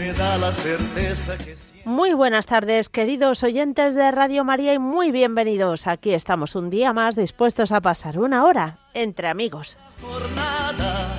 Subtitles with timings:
[0.00, 5.10] me da la certeza que Muy buenas tardes, queridos oyentes de Radio María, y muy
[5.10, 5.86] bienvenidos.
[5.86, 9.78] Aquí estamos un día más dispuestos a pasar una hora entre amigos.
[10.00, 11.16] jornada.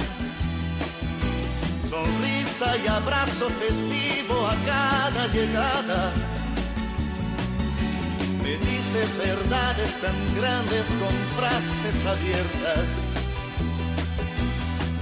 [1.90, 6.12] Sonrisa y abrazo festivo a cada llegada.
[8.44, 13.21] Me dices verdades tan grandes con frases abiertas.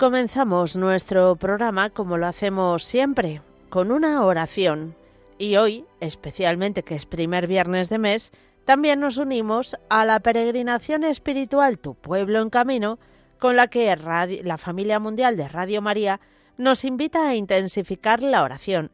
[0.00, 4.96] Comenzamos nuestro programa como lo hacemos siempre, con una oración.
[5.36, 8.32] Y hoy, especialmente que es primer viernes de mes,
[8.64, 12.98] también nos unimos a la peregrinación espiritual Tu pueblo en camino,
[13.38, 13.94] con la que
[14.42, 16.18] la familia mundial de Radio María
[16.56, 18.92] nos invita a intensificar la oración,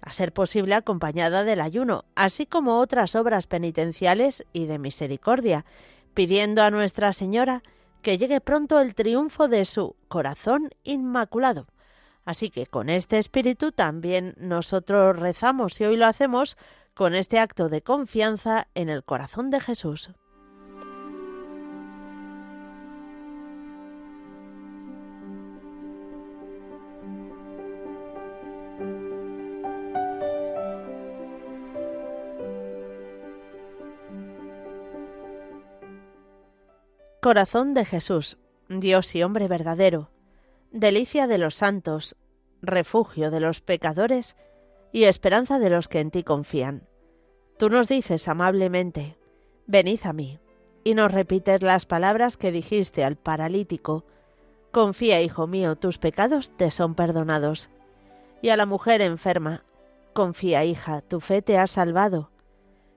[0.00, 5.66] a ser posible acompañada del ayuno, así como otras obras penitenciales y de misericordia,
[6.14, 7.62] pidiendo a Nuestra Señora
[8.06, 11.66] que llegue pronto el triunfo de su corazón inmaculado.
[12.24, 16.56] Así que con este espíritu también nosotros rezamos y hoy lo hacemos
[16.94, 20.10] con este acto de confianza en el corazón de Jesús.
[37.26, 38.38] Corazón de Jesús,
[38.68, 40.10] Dios y hombre verdadero,
[40.70, 42.14] delicia de los santos,
[42.62, 44.36] refugio de los pecadores
[44.92, 46.86] y esperanza de los que en ti confían.
[47.58, 49.18] Tú nos dices amablemente,
[49.66, 50.38] venid a mí,
[50.84, 54.04] y nos repites las palabras que dijiste al paralítico,
[54.70, 57.70] confía, hijo mío, tus pecados te son perdonados.
[58.40, 59.64] Y a la mujer enferma,
[60.12, 62.30] confía, hija, tu fe te ha salvado.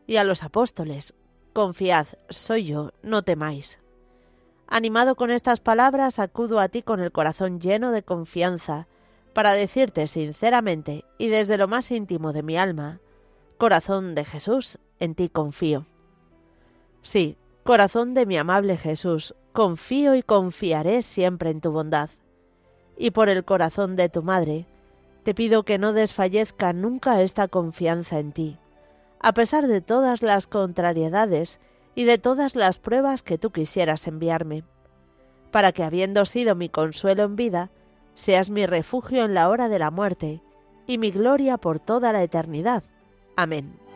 [0.05, 1.15] Y a los apóstoles,
[1.51, 3.79] confiad, soy yo, no temáis.
[4.71, 8.85] Animado con estas palabras, acudo a ti con el corazón lleno de confianza,
[9.33, 12.99] para decirte sinceramente y desde lo más íntimo de mi alma,
[13.57, 15.85] Corazón de Jesús, en ti confío.
[17.01, 22.09] Sí, corazón de mi amable Jesús, confío y confiaré siempre en tu bondad.
[22.95, 24.67] Y por el corazón de tu Madre,
[25.23, 28.57] te pido que no desfallezca nunca esta confianza en ti,
[29.19, 31.59] a pesar de todas las contrariedades
[31.95, 34.63] y de todas las pruebas que tú quisieras enviarme,
[35.51, 37.71] para que habiendo sido mi consuelo en vida,
[38.15, 40.41] seas mi refugio en la hora de la muerte
[40.87, 42.83] y mi gloria por toda la eternidad.
[43.35, 43.88] Amén.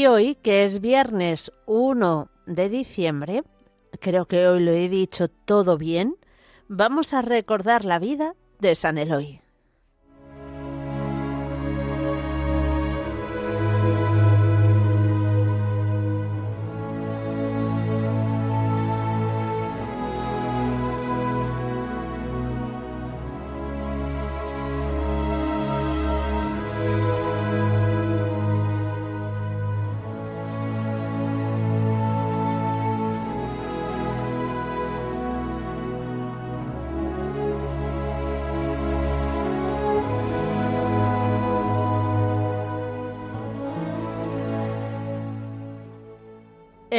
[0.00, 3.42] Y hoy, que es viernes 1 de diciembre,
[4.00, 6.16] creo que hoy lo he dicho todo bien,
[6.68, 9.42] vamos a recordar la vida de San Eloy.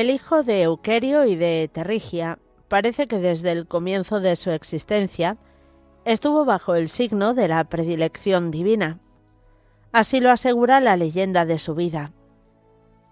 [0.02, 2.40] El hijo de Euquerio y de Terrigia
[2.70, 5.38] parece que desde el comienzo de su existencia
[6.06, 8.98] estuvo bajo el signo de la predilección divina.
[9.92, 12.14] Así lo asegura la leyenda de su vida.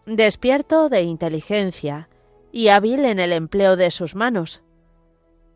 [0.07, 2.09] Despierto de inteligencia
[2.51, 4.63] y hábil en el empleo de sus manos.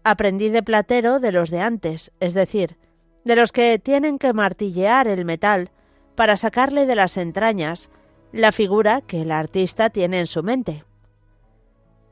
[0.03, 2.77] Aprendí de platero de los de antes, es decir,
[3.25, 5.71] de los que tienen que martillear el metal
[6.13, 7.89] para sacarle de las entrañas
[8.31, 10.83] la figura que el artista tiene en su mente.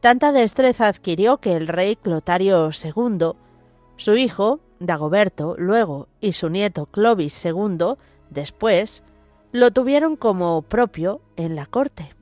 [0.01, 3.33] Tanta destreza adquirió que el rey Clotario II,
[3.98, 7.98] su hijo, Dagoberto, luego, y su nieto Clovis II,
[8.31, 9.03] después,
[9.51, 12.15] lo tuvieron como propio en la corte.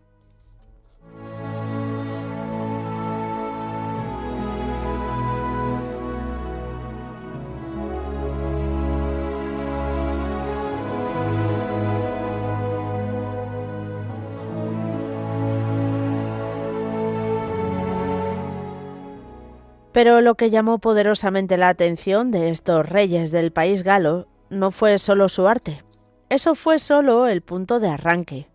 [19.91, 24.97] Pero lo que llamó poderosamente la atención de estos reyes del país galo no fue
[24.99, 25.83] solo su arte,
[26.29, 28.47] eso fue solo el punto de arranque.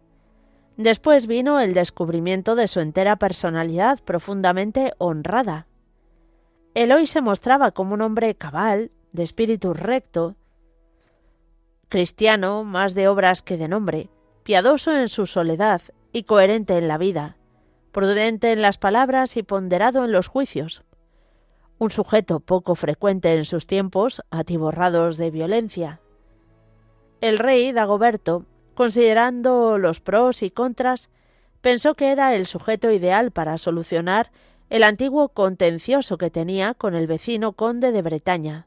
[0.77, 5.67] Después vino el descubrimiento de su entera personalidad profundamente honrada.
[6.75, 10.35] Eloy se mostraba como un hombre cabal, de espíritu recto,
[11.89, 14.11] cristiano más de obras que de nombre,
[14.43, 15.83] piadoso en su soledad
[16.13, 17.37] y coherente en la vida,
[17.93, 20.85] prudente en las palabras y ponderado en los juicios
[21.79, 26.01] un sujeto poco frecuente en sus tiempos, atiborrados de violencia.
[27.21, 31.11] El rey Dagoberto, considerando los pros y contras,
[31.61, 34.31] pensó que era el sujeto ideal para solucionar
[34.71, 38.67] el antiguo contencioso que tenía con el vecino conde de Bretaña.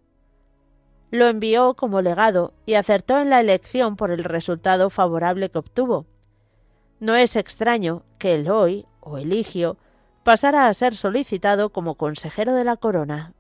[1.12, 6.06] Lo envió como legado y acertó en la elección por el resultado favorable que obtuvo.
[7.00, 9.78] No es extraño que Eloy o Eligio
[10.28, 13.32] pasara a ser solicitado como consejero de la corona.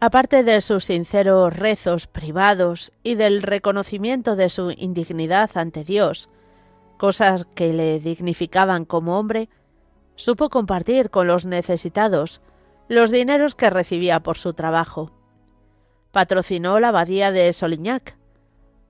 [0.00, 6.28] Aparte de sus sinceros rezos privados y del reconocimiento de su indignidad ante Dios,
[6.96, 9.48] cosas que le dignificaban como hombre,
[10.18, 12.42] supo compartir con los necesitados
[12.88, 15.12] los dineros que recibía por su trabajo.
[16.10, 18.18] Patrocinó la abadía de Solignac.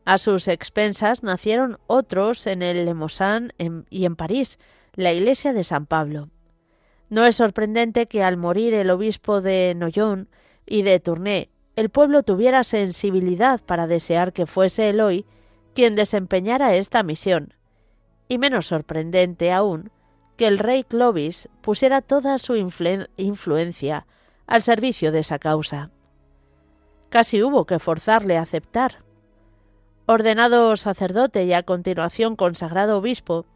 [0.04, 3.52] A sus expensas nacieron otros en el Lemosán
[3.90, 4.58] y en París,
[4.94, 6.30] la iglesia de San Pablo.
[7.10, 10.28] No es sorprendente que al morir el obispo de Noyon
[10.64, 15.26] y de Tournai, el pueblo tuviera sensibilidad para desear que fuese Eloy
[15.74, 17.54] quien desempeñara esta misión.
[18.28, 19.90] Y menos sorprendente aún
[20.38, 24.06] que el rey Clovis pusiera toda su influencia
[24.46, 25.90] al servicio de esa causa.
[27.10, 29.02] Casi hubo que forzarle a aceptar.
[30.06, 33.46] Ordenado sacerdote y a continuación consagrado obispo,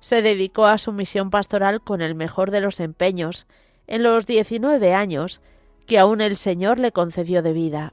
[0.00, 3.46] se dedicó a su misión pastoral con el mejor de los empeños
[3.86, 5.42] en los diecinueve años
[5.86, 7.92] que aún el Señor le concedió de vida.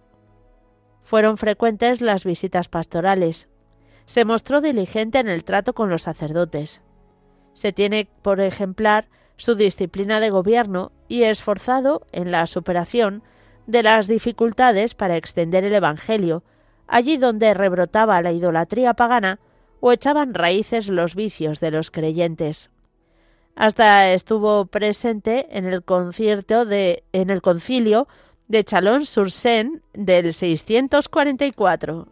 [1.03, 3.49] Fueron frecuentes las visitas pastorales.
[4.05, 6.81] Se mostró diligente en el trato con los sacerdotes.
[7.53, 9.07] Se tiene por ejemplar
[9.37, 13.23] su disciplina de gobierno y esforzado en la superación
[13.67, 16.43] de las dificultades para extender el Evangelio,
[16.87, 19.39] allí donde rebrotaba la idolatría pagana
[19.79, 22.69] o echaban raíces los vicios de los creyentes.
[23.55, 28.07] Hasta estuvo presente en el concierto de en el concilio
[28.47, 32.07] de Chalon-sur-Seine del 644.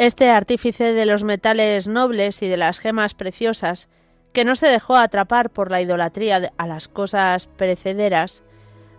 [0.00, 3.90] Este artífice de los metales nobles y de las gemas preciosas,
[4.32, 8.42] que no se dejó atrapar por la idolatría a las cosas perecederas,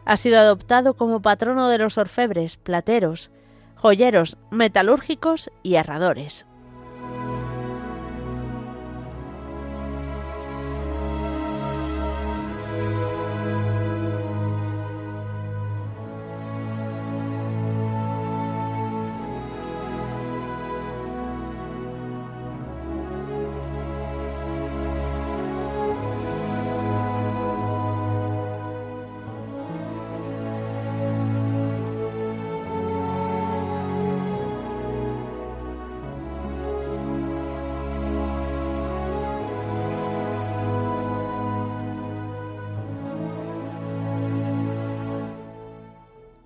[0.06, 3.32] ha sido adoptado como patrono de los orfebres, plateros,
[3.78, 6.46] joyeros, metalúrgicos y herradores.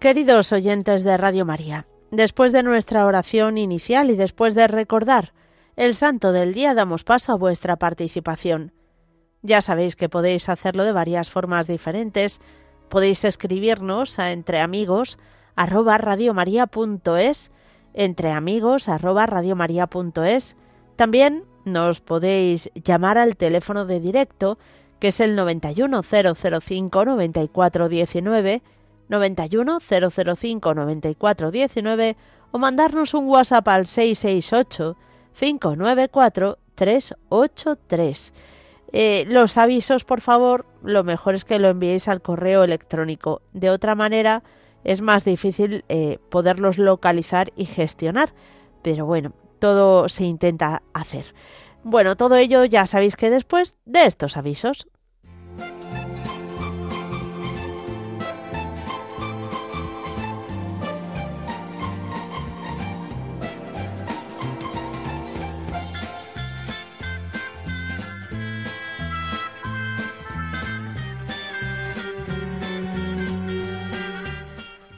[0.06, 5.34] Queridos oyentes de Radio María, después de nuestra oración inicial y después de recordar
[5.78, 8.72] el santo del día, damos paso a vuestra participación.
[9.42, 12.40] Ya sabéis que podéis hacerlo de varias formas diferentes.
[12.88, 15.18] Podéis escribirnos a entreamigos
[15.56, 15.98] arroba.
[20.96, 24.60] También nos podéis llamar al teléfono de directo,
[25.00, 28.62] que es el 91005 9419
[29.10, 32.18] 91 005 94 19
[32.52, 34.98] o mandarnos un WhatsApp al 668
[35.34, 38.34] 594 383.
[38.92, 43.42] Eh, los avisos, por favor, lo mejor es que lo enviéis al correo electrónico.
[43.54, 44.44] De otra manera,
[44.84, 48.34] es más difícil eh, poderlos localizar y gestionar.
[48.82, 51.26] Pero bueno, todo se intenta hacer.
[51.84, 54.88] Bueno, todo ello ya sabéis que después de estos avisos.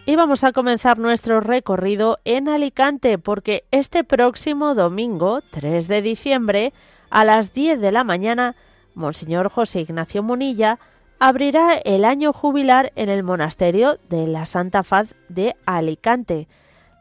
[0.10, 6.72] Y vamos a comenzar nuestro recorrido en Alicante porque este próximo domingo, 3 de diciembre,
[7.10, 8.56] a las 10 de la mañana,
[8.96, 10.80] Monseñor José Ignacio Munilla
[11.20, 16.48] abrirá el año jubilar en el monasterio de la Santa Faz de Alicante.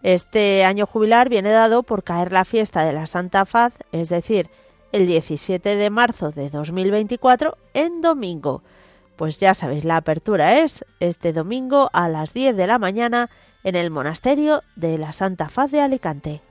[0.03, 4.51] Este año jubilar viene dado por caer la fiesta de la Santa Faz, es decir,
[4.91, 8.65] el 17 de marzo de 2024 en domingo.
[9.17, 13.31] Pues ya sabéis, la apertura es este domingo a las 10 de la mañana
[13.65, 16.43] en el monasterio de la Santa Faz de Alicante.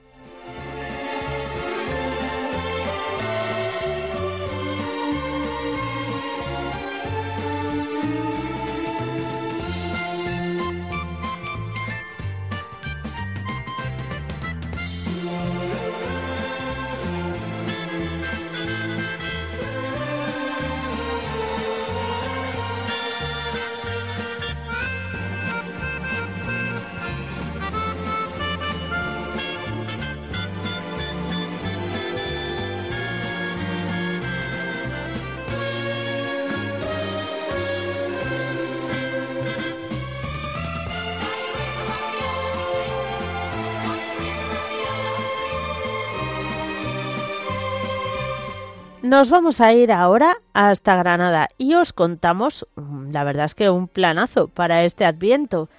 [49.16, 53.70] Nos vamos a ir ahora hasta Granada y os contamos, mm, la verdad es que
[53.70, 55.70] un planazo para este adviento.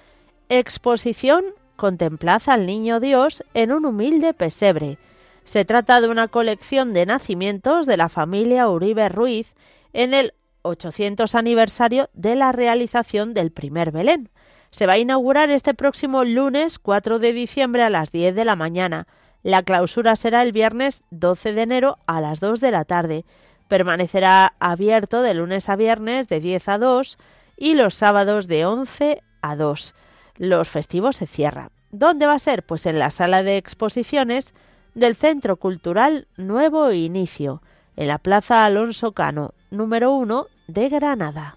[0.49, 4.97] Exposición Contemplad al Niño Dios en un humilde pesebre.
[5.43, 9.53] Se trata de una colección de nacimientos de la familia Uribe Ruiz
[9.93, 14.31] en el 800 aniversario de la realización del primer Belén.
[14.71, 18.55] Se va a inaugurar este próximo lunes 4 de diciembre a las 10 de la
[18.55, 19.05] mañana.
[19.43, 23.25] La clausura será el viernes 12 de enero a las 2 de la tarde.
[23.67, 27.17] Permanecerá abierto de lunes a viernes de 10 a 2
[27.57, 29.93] y los sábados de 11 a 2.
[30.37, 31.69] Los festivos se cierran.
[31.91, 32.63] ¿Dónde va a ser?
[32.63, 34.53] Pues en la sala de exposiciones
[34.93, 37.61] del Centro Cultural Nuevo Inicio,
[37.95, 41.56] en la Plaza Alonso Cano, número 1 de Granada.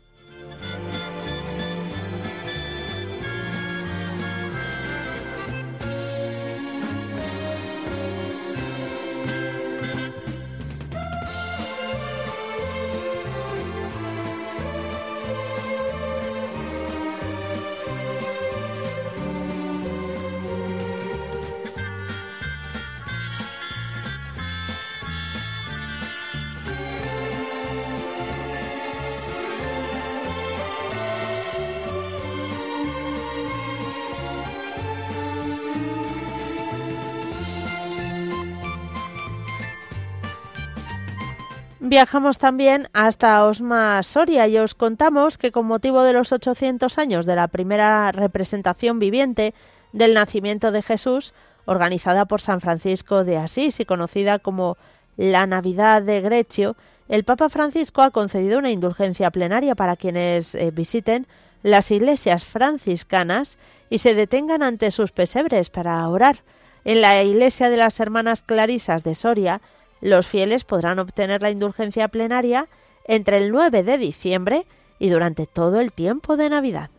[41.90, 47.26] Viajamos también hasta Osma Soria y os contamos que con motivo de los 800 años
[47.26, 49.54] de la primera representación viviente
[49.92, 54.76] del nacimiento de Jesús, organizada por San Francisco de Asís y conocida como
[55.16, 56.76] la Navidad de Grecio,
[57.08, 61.26] el Papa Francisco ha concedido una indulgencia plenaria para quienes eh, visiten
[61.64, 66.44] las iglesias franciscanas y se detengan ante sus pesebres para orar.
[66.84, 69.60] En la iglesia de las Hermanas Clarisas de Soria,
[70.00, 72.68] los fieles podrán obtener la indulgencia plenaria
[73.04, 74.66] entre el 9 de diciembre
[74.98, 76.90] y durante todo el tiempo de Navidad.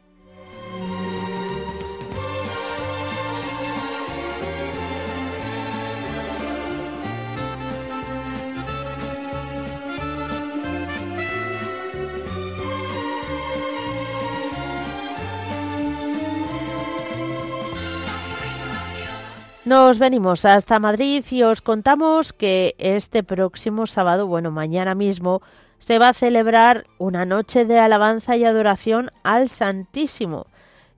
[19.71, 25.41] Nos venimos hasta Madrid y os contamos que este próximo sábado, bueno, mañana mismo,
[25.79, 30.45] se va a celebrar una noche de alabanza y adoración al Santísimo.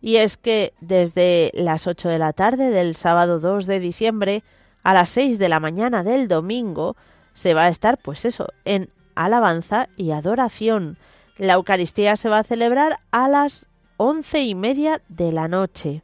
[0.02, 4.44] Y es que desde las 8 de la tarde del sábado 2 de diciembre
[4.82, 6.96] a las 6 de la mañana del domingo
[7.36, 10.98] se va a estar, pues eso, en alabanza y adoración.
[11.38, 16.02] La Eucaristía se va a celebrar a las once y media de la noche.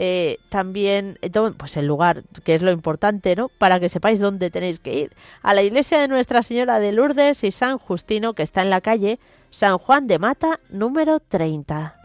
[0.00, 3.48] Eh, también, eh, pues el lugar, que es lo importante, ¿no?
[3.48, 5.12] Para que sepáis dónde tenéis que ir.
[5.42, 8.80] A la iglesia de Nuestra Señora de Lourdes y San Justino, que está en la
[8.80, 9.18] calle
[9.50, 11.97] San Juan de Mata, número 30.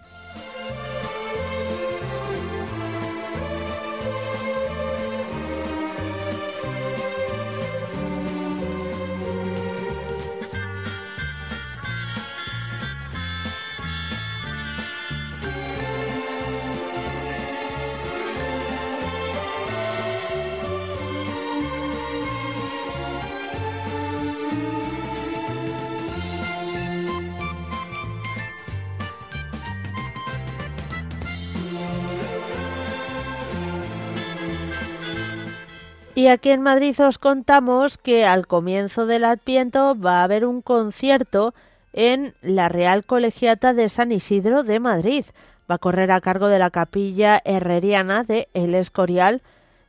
[36.23, 40.61] Y aquí en Madrid os contamos que al comienzo del Adviento va a haber un
[40.61, 41.53] concierto
[41.91, 45.25] en la Real Colegiata de San Isidro de Madrid.
[45.69, 49.41] Va a correr a cargo de la capilla herreriana de El Escorial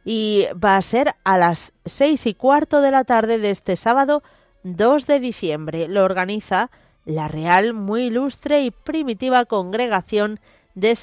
[0.05, 4.25] y va a ser a las seis y cuarto de la tarde de este sábado
[4.65, 5.87] 2 de diciembre.
[5.87, 6.69] Lo organiza
[7.05, 10.41] la Real Muy Ilustre y Primitiva Congregación
[10.75, 10.97] de,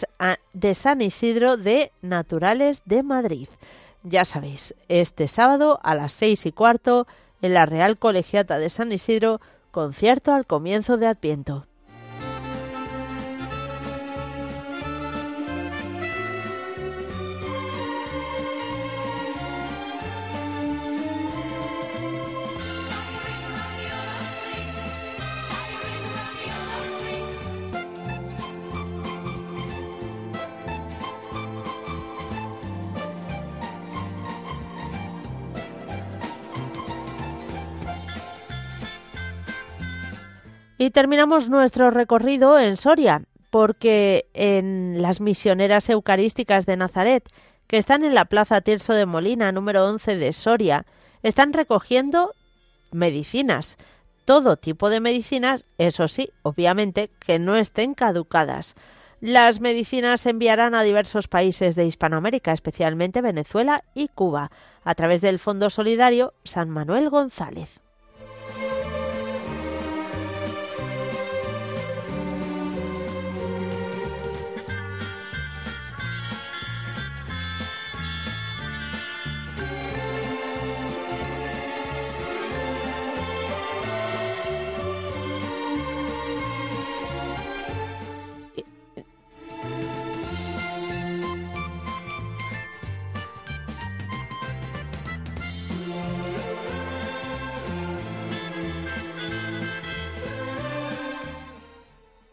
[0.73, 3.47] San Isidro de Naturales de Madrid.
[4.03, 7.07] Ya sabéis, este sábado a las seis y cuarto
[7.41, 11.67] en la Real Colegiata de San Isidro, concierto al comienzo de Adviento.
[40.93, 47.29] Terminamos nuestro recorrido en Soria, porque en las misioneras eucarísticas de Nazaret,
[47.67, 50.85] que están en la Plaza Tirso de Molina, número 11 de Soria,
[51.23, 52.33] están recogiendo
[52.91, 53.77] medicinas,
[54.25, 58.75] todo tipo de medicinas, eso sí, obviamente, que no estén caducadas.
[59.19, 64.51] Las medicinas se enviarán a diversos países de Hispanoamérica, especialmente Venezuela y Cuba,
[64.83, 67.80] a través del Fondo Solidario San Manuel González.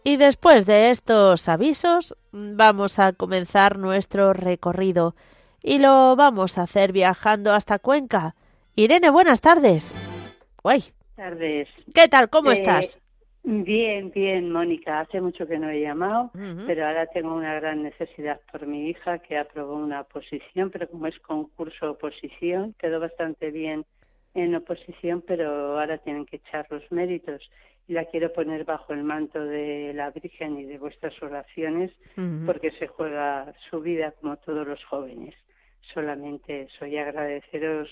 [0.08, 5.14] Y después de estos avisos, vamos a comenzar nuestro recorrido
[5.62, 8.34] y lo vamos a hacer viajando hasta Cuenca.
[8.74, 9.92] Irene, buenas tardes.
[10.62, 11.68] Buenas tardes.
[11.94, 12.30] ¿Qué tal?
[12.30, 12.98] ¿Cómo eh, estás?
[13.42, 15.00] Bien, bien, Mónica.
[15.00, 16.30] Hace mucho que no he llamado,
[16.66, 21.06] pero ahora tengo una gran necesidad por mi hija que aprobó una oposición, pero como
[21.06, 23.84] es concurso oposición, quedó bastante bien
[24.32, 27.42] en oposición, pero ahora tienen que echar los méritos
[27.88, 31.90] la quiero poner bajo el manto de la Virgen y de vuestras oraciones
[32.46, 35.35] porque se juega su vida como todos los jóvenes.
[35.94, 37.88] Solamente soy agradeceros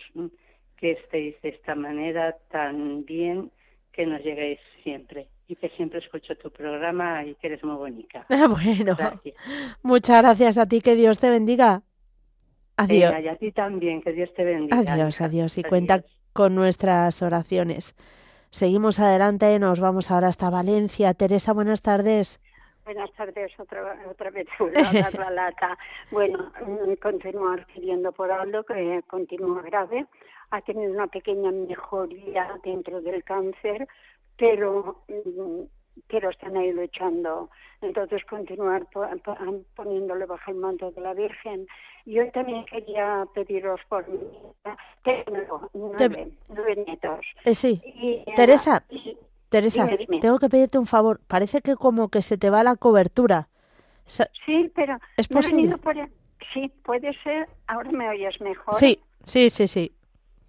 [0.77, 3.51] que estéis de esta manera tan bien
[3.93, 8.27] que nos lleguéis siempre y que siempre escucho tu programa y que eres muy bonita.
[8.29, 8.97] bueno,
[9.83, 11.83] muchas gracias a ti, que Dios te bendiga.
[12.77, 13.15] Adiós.
[13.23, 14.77] y a ti también, que Dios te bendiga.
[14.77, 15.57] Adiós, adiós.
[15.57, 16.05] Y cuenta
[16.35, 17.95] con nuestras oraciones.
[18.57, 21.13] Seguimos adelante, nos vamos ahora hasta Valencia.
[21.13, 22.41] Teresa, buenas tardes.
[22.87, 24.49] Buenas tardes, otra, otra vez
[25.19, 25.77] la lata.
[26.11, 30.07] Bueno, mm, continuar queriendo por algo que continúa grave.
[30.53, 33.87] Ha tenido una pequeña mejoría dentro del cáncer,
[34.39, 35.65] pero mm,
[36.09, 37.51] pero están ahí luchando.
[37.81, 38.87] Entonces, continuar
[39.75, 41.67] poniéndole bajo el manto de la Virgen.
[42.05, 44.19] Yo también quería pediros por mi
[45.03, 47.27] tengo nueve, nueve nietos.
[47.45, 47.81] Eh, sí.
[48.37, 48.85] Teresa,
[49.49, 49.89] Teresa,
[50.21, 51.21] tengo que pedirte un favor.
[51.27, 53.49] Parece que como que se te va la cobertura.
[54.07, 54.99] Sí, pero...
[55.17, 55.75] ¿Es posible?
[56.53, 57.49] Sí, puede ser.
[57.67, 58.77] Ahora me oyes mejor.
[58.77, 59.93] Sí, sí, sí, sí.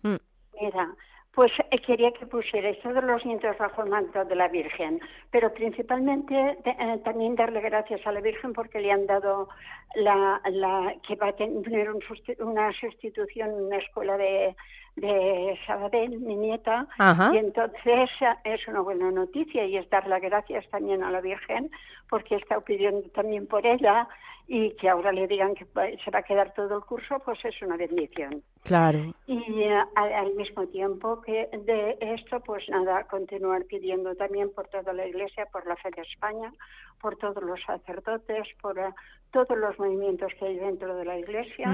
[0.03, 0.15] Mm.
[0.61, 0.95] Mira,
[1.37, 5.53] pues eh, quería que pusierais todos los nietos bajo el manto de la Virgen, pero
[5.53, 9.47] principalmente eh, también darle gracias a la Virgen porque le han dado
[9.93, 11.91] la, la que va a tener
[12.39, 14.55] una sustitución en una escuela de,
[14.95, 16.87] de Sabadell, mi nieta,
[17.31, 21.21] y entonces eh, es una buena noticia y es dar las gracias también a la
[21.21, 21.69] Virgen
[22.09, 24.07] porque he estado pidiendo también por ella
[24.47, 27.61] y que ahora le digan que se va a quedar todo el curso, pues es
[27.61, 28.41] una bendición.
[28.63, 29.13] Claro.
[29.25, 34.93] Y eh, al, mismo tiempo que de esto, pues nada, continuar pidiendo también por toda
[34.93, 36.53] la Iglesia, por la fe de España,
[37.01, 38.93] por todos los sacerdotes, por eh,
[39.31, 41.67] todos los movimientos que hay dentro de la Iglesia,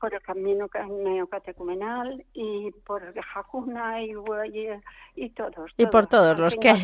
[0.00, 0.66] por el camino
[1.04, 4.16] neocatecumenal y por Jacuna y,
[5.14, 6.74] y, todos, Y por todos los que,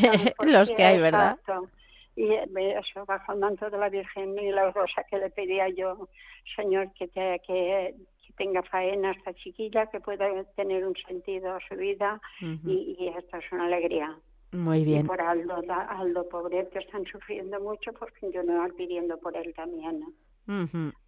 [0.46, 1.36] los que hay, ¿verdad?
[2.18, 6.08] Y eso bajo el manto de la Virgen Milagrosa que le pedía yo,
[6.56, 7.94] Señor, que, te, que,
[8.36, 10.26] tenga faena esta chiquilla, que pueda
[10.56, 14.16] tener un sentido a su vida y, y esta es una alegría.
[14.52, 15.04] Muy bien.
[15.04, 19.52] Y por Aldo, Aldo pobre, que están sufriendo mucho, porque yo no pidiendo por él
[19.54, 20.02] también.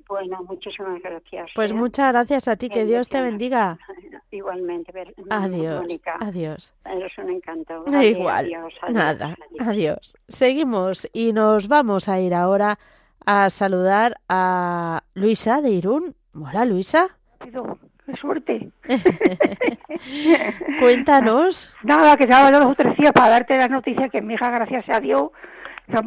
[0.09, 1.50] Bueno, muchísimas gracias.
[1.55, 1.74] Pues ¿eh?
[1.74, 3.79] muchas gracias a ti, que Dios te bendiga.
[4.33, 4.92] Igualmente,
[5.29, 5.83] adiós.
[6.20, 6.74] Adiós.
[6.85, 7.85] Es un encanto.
[8.03, 8.50] Igual.
[8.90, 9.35] Nada.
[9.59, 10.16] Adiós.
[10.29, 12.79] Seguimos y nos vamos a ir ahora
[13.24, 16.14] a saludar a Luisa de Irún.
[16.35, 17.09] Hola, Luisa.
[17.40, 18.70] Qué suerte.
[20.81, 21.74] Cuéntanos.
[21.83, 25.00] Nada, que ya los otros días para darte la noticia que mi hija, gracias a
[25.00, 25.31] Dios,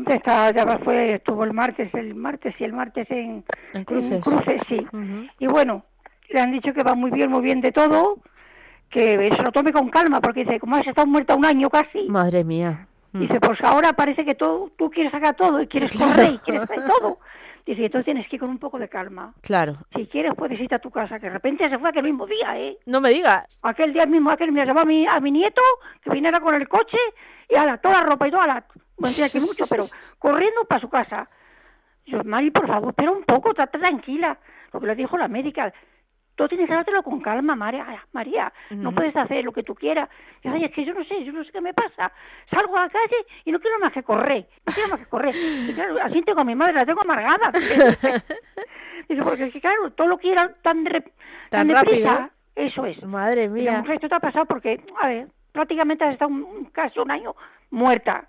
[0.07, 3.43] Está, ya fue, estuvo el martes, el martes y el martes en,
[3.73, 4.21] en cruces.
[4.67, 4.85] sí.
[5.39, 5.83] Y bueno,
[6.29, 8.19] le han dicho que va muy bien, muy bien de todo,
[8.89, 12.07] que se lo tome con calma, porque dice, como has estado muerta un año casi.
[12.07, 12.87] Madre mía.
[13.11, 16.63] Dice, pues ahora parece que todo, tú quieres sacar todo y quieres correr y quieres
[16.63, 17.19] hacer todo.
[17.65, 19.33] Dice, entonces tienes que ir con un poco de calma.
[19.41, 19.77] Claro.
[19.95, 22.59] Si quieres, puedes ir a tu casa, que de repente se fue aquel mismo día,
[22.59, 22.77] ¿eh?
[22.87, 23.45] No me digas.
[23.61, 25.61] Aquel día mismo, aquel me llamó a mi, a mi nieto,
[26.03, 26.97] que viniera con el coche,
[27.47, 28.65] y a la, toda la ropa y toda la...
[29.03, 29.83] Bueno, que mucho, pero
[30.17, 31.29] corriendo para su casa.
[32.05, 34.37] Yo, Mari, por favor, espera un poco, está tranquila.
[34.71, 35.73] Lo que le dijo la médica,
[36.35, 40.09] tú tienes que dártelo con calma, María, María, no puedes hacer lo que tú quieras.
[40.41, 42.11] Y, ay, es que yo no sé, yo no sé qué me pasa.
[42.49, 45.35] Salgo a la calle y no quiero más que correr, no quiero más que correr.
[45.35, 47.51] Y claro, así tengo a mi madre, la tengo amargada.
[49.09, 50.85] Dice, porque claro, todo lo que era tan,
[51.49, 52.29] tan, rápido.
[52.55, 53.01] Eso es.
[53.03, 53.79] Madre mía.
[53.79, 56.31] mujer, esto te ha pasado porque, a ver, prácticamente has estado
[56.71, 57.35] casi un año
[57.71, 58.27] muerta,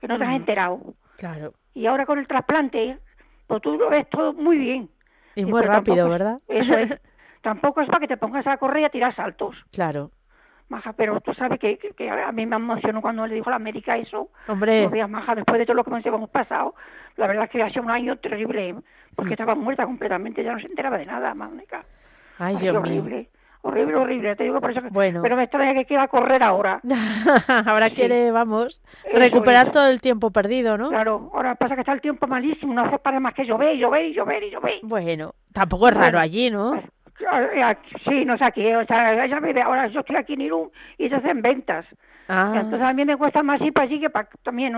[0.00, 0.94] que no te has enterado.
[1.16, 1.52] Claro.
[1.74, 2.98] Y ahora con el trasplante,
[3.46, 4.90] pues tú lo ves todo muy bien.
[5.34, 6.40] Y, muy rápido, ¿verdad?
[6.48, 7.00] Eso es.
[7.42, 9.56] Tampoco es para que te pongas a correr y a tirar saltos.
[9.72, 10.10] Claro.
[10.68, 13.58] Maja, pero tú sabes que, que, a mí me emocionó cuando le dijo a la
[13.58, 14.30] médica eso.
[14.46, 14.88] Hombre.
[15.08, 16.74] Maja, después de todo lo que nos hemos pasado,
[17.16, 18.76] la verdad es que ha sido un año terrible,
[19.16, 19.32] porque mm.
[19.32, 21.84] estaba muerta completamente, ya no se enteraba de nada, Mónica.
[22.38, 23.16] Ay, Dios horrible.
[23.16, 23.26] mío.
[23.62, 24.88] Horrible, horrible, te digo por eso que...
[24.88, 25.20] Bueno.
[25.22, 26.80] Pero me extraña que quiera correr ahora.
[27.66, 30.88] ahora quiere, vamos, recuperar todo el tiempo perdido, ¿no?
[30.88, 34.06] Claro, ahora pasa que está el tiempo malísimo, no hace para más que llover, llover
[34.06, 34.74] y llover y llover.
[34.82, 36.70] Bueno, tampoco es raro allí, ¿no?
[36.70, 36.84] Pues,
[38.04, 41.08] Sí, no sé aquí, o sea, ella vive, ahora yo estoy aquí en Irún y
[41.08, 41.84] se hacen ventas.
[42.28, 42.52] Ah.
[42.54, 44.74] Entonces a mí me cuesta más ir para allí que para también.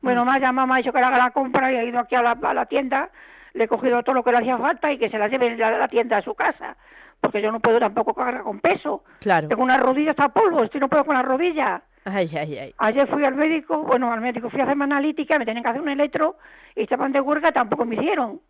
[0.00, 0.26] Bueno, mm.
[0.26, 2.22] más ya mamá ha dicho que le haga la compra y ha ido aquí a
[2.22, 3.10] la, a la tienda,
[3.52, 5.70] le he cogido todo lo que le hacía falta y que se la lleve a
[5.72, 6.76] la tienda a su casa.
[7.24, 9.02] Porque yo no puedo tampoco cargar con peso.
[9.20, 9.48] Claro.
[9.48, 11.82] Tengo una rodilla hasta polvo, estoy no puedo con la rodilla.
[12.04, 12.74] Ay, ay, ay.
[12.76, 15.80] Ayer fui al médico, bueno, al médico fui a hacerme analítica, me tenían que hacer
[15.80, 16.36] un electro
[16.76, 18.40] y estaban de huelga, tampoco me hicieron.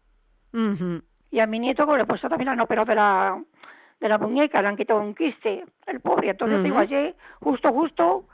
[1.31, 3.41] Y a mi nieto, pues, le he puesto también han operado de la,
[4.01, 6.31] de la muñeca, le han quitado un quiste, el pobre.
[6.31, 8.25] Entonces, digo, ayer, justo, justo,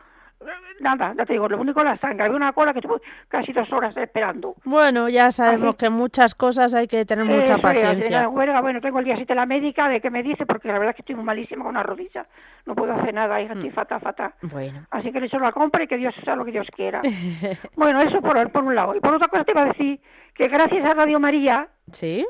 [0.81, 2.25] nada, ya te digo, lo único la sangre.
[2.25, 4.55] Había una cola que estuvo casi dos horas esperando.
[4.65, 8.29] Bueno, ya sabemos que muchas cosas hay que tener mucha Eso, paciencia.
[8.29, 10.91] huelga, bueno, tengo el día 7 la médica de que me dice, porque la verdad
[10.91, 12.27] es que estoy muy malísima con una rodilla.
[12.67, 14.33] No puedo hacer nada, hija, estoy fatal, fatal.
[14.43, 14.87] Bueno.
[14.91, 17.03] Así que le echo la compra y que Dios sea lo que Dios quiera.
[17.77, 18.95] bueno, eso por, por un lado.
[18.95, 20.01] Y por otra cosa te iba a decir
[20.35, 22.27] que gracias a Radio María, ¿Sí?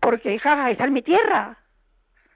[0.00, 1.56] porque hija, está en mi tierra.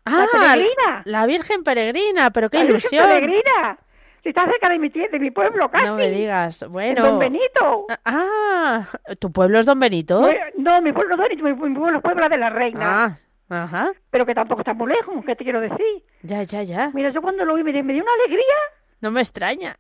[0.07, 1.03] Ah, peregrina.
[1.07, 3.07] la Virgen Peregrina, pero qué La Virgen ilusión.
[3.09, 3.79] Peregrina.
[4.25, 5.85] Si está cerca de mi, de mi pueblo, casi.
[5.85, 6.63] No me digas.
[6.63, 7.03] En Bueno.
[7.07, 7.87] Don Benito.
[8.07, 8.87] Ah,
[9.21, 10.21] ¿tu pueblo es Don Benito?
[10.21, 13.05] Bueno, No, mi pueblo no, mi, mi pueblo es Puebla de la Reina.
[13.05, 13.93] Ah, ajá.
[14.11, 16.03] Pero que tampoco está muy lejos, ¿qué te quiero decir?
[16.23, 16.91] Ya, ya, ya.
[16.95, 18.55] Mira, yo cuando lo vi me dio, me dio una alegría.
[19.03, 19.77] No me extraña.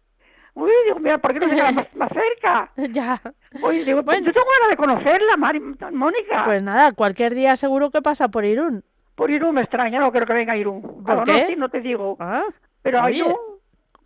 [0.53, 2.71] Uy, digo, mira, ¿por qué no se queda más, más cerca?
[2.93, 3.21] Ya.
[3.63, 5.61] Oye, digo, pues yo tengo ganas de conocerla, Mari,
[5.93, 6.43] Mónica.
[6.45, 8.85] Pues nada, cualquier día seguro que pasa por Irún.
[9.15, 10.83] Por Irún me extraña, no creo que venga Irún.
[11.03, 11.33] ¿Por qué?
[11.33, 12.17] Donosti no te digo.
[12.21, 12.45] Ah,
[12.83, 13.35] Pero a Irún,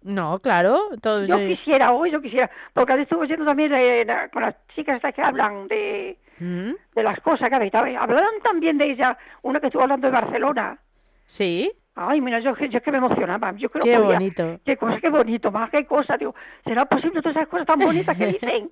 [0.02, 0.78] No, claro.
[1.02, 1.48] Todo, yo sí.
[1.56, 2.50] quisiera, hoy yo quisiera.
[2.72, 3.72] Porque estuve oyendo también
[4.06, 6.72] la- con las chicas estas que hablan de, ¿Mm?
[6.94, 7.96] de las cosas que.
[7.96, 10.78] Hablaron también de ella, una que estuvo hablando de Barcelona.
[11.26, 13.52] Sí, Ay, mira, yo, yo es que me emocionaba.
[13.56, 14.60] Yo creo qué que podía- bonito.
[14.64, 16.16] Qué cosa, qué bonito, más qué cosa.
[16.16, 16.32] Digo,
[16.64, 18.70] ¿será posible todas esas cosas tan bonitas que dicen?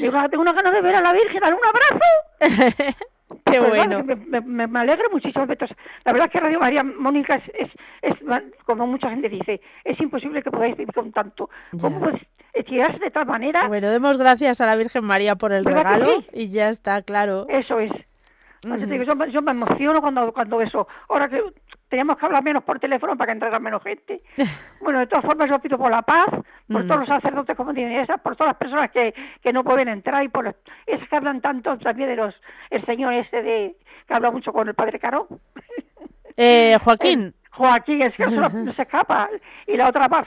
[0.00, 2.96] Digo, ah, tengo una ganas de ver a la Virgen, darle un abrazo.
[3.44, 4.02] Qué Pues bueno.
[4.04, 5.44] Me, me, me- me alegra muchísimo.
[5.48, 7.70] Entonces, la verdad es que Radio María Mónica es, es,
[8.02, 8.14] es,
[8.64, 11.50] como mucha gente dice, es imposible que podáis vivir con tanto.
[11.80, 12.04] ¿Cómo Ya.
[12.06, 12.22] puedes
[12.54, 13.68] estirarse de tal manera?
[13.68, 16.26] Bueno, demos gracias a la Virgen María por el ¿Verdad que regalo sí?
[16.32, 17.46] y ya está, claro.
[17.48, 17.92] Eso es.
[18.62, 20.88] Te digo, yo, me- yo me emociono cuando, cuando eso.
[21.08, 21.40] Ahora que
[21.88, 24.22] teníamos que hablar menos por teléfono para que entrara menos gente.
[24.80, 26.88] Bueno, de todas formas, yo pido por la paz, por Mm.
[26.88, 30.22] todos los sacerdotes como tienen esas, por todas las personas que, que no pueden entrar
[30.24, 30.54] y por
[30.86, 32.34] esas que hablan tanto también de los.
[32.70, 33.76] El señor este de.
[34.06, 35.26] que habla mucho con el padre Caro.
[36.40, 39.28] Eh, Joaquín, Joaquín, es que eso no, se escapa.
[39.66, 40.24] Y la otra va,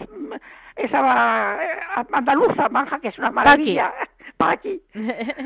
[0.75, 1.79] esa va eh,
[2.11, 3.93] andaluza, manja, que es una maravilla.
[3.97, 4.10] Paqui.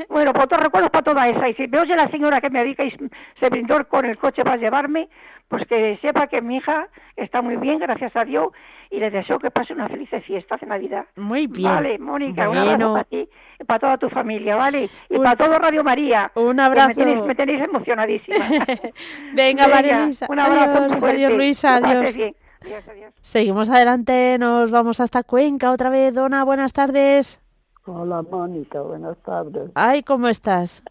[0.09, 1.49] Bueno, pues otros recuerdos para toda esa.
[1.49, 2.91] Y si me oye la señora que me dedica y
[3.39, 5.09] se brindó con el coche para llevarme,
[5.47, 8.49] pues que sepa que mi hija está muy bien, gracias a Dios,
[8.89, 11.05] y le deseo que pase una feliz fiesta de Navidad.
[11.15, 11.71] muy bien.
[11.71, 13.29] Vale, Mónica, un abrazo para ti
[13.59, 14.89] y para toda tu familia, ¿vale?
[15.09, 16.31] Y Un- para todo Radio María.
[16.35, 16.87] un que abrazo.
[16.89, 18.45] Me tenéis, me tenéis emocionadísima.
[19.33, 20.25] Venga, María Luisa.
[20.29, 21.17] Un abrazo Adiós, muy fuerte.
[21.25, 22.35] adiós, Luisa, bien.
[22.61, 23.13] Adiós, adiós.
[23.21, 26.13] Seguimos adelante, nos vamos hasta Cuenca otra vez.
[26.13, 27.39] Dona, buenas tardes.
[27.85, 29.69] Hola Mónica, buenas tardes.
[29.75, 30.83] Ay, ¿cómo estás?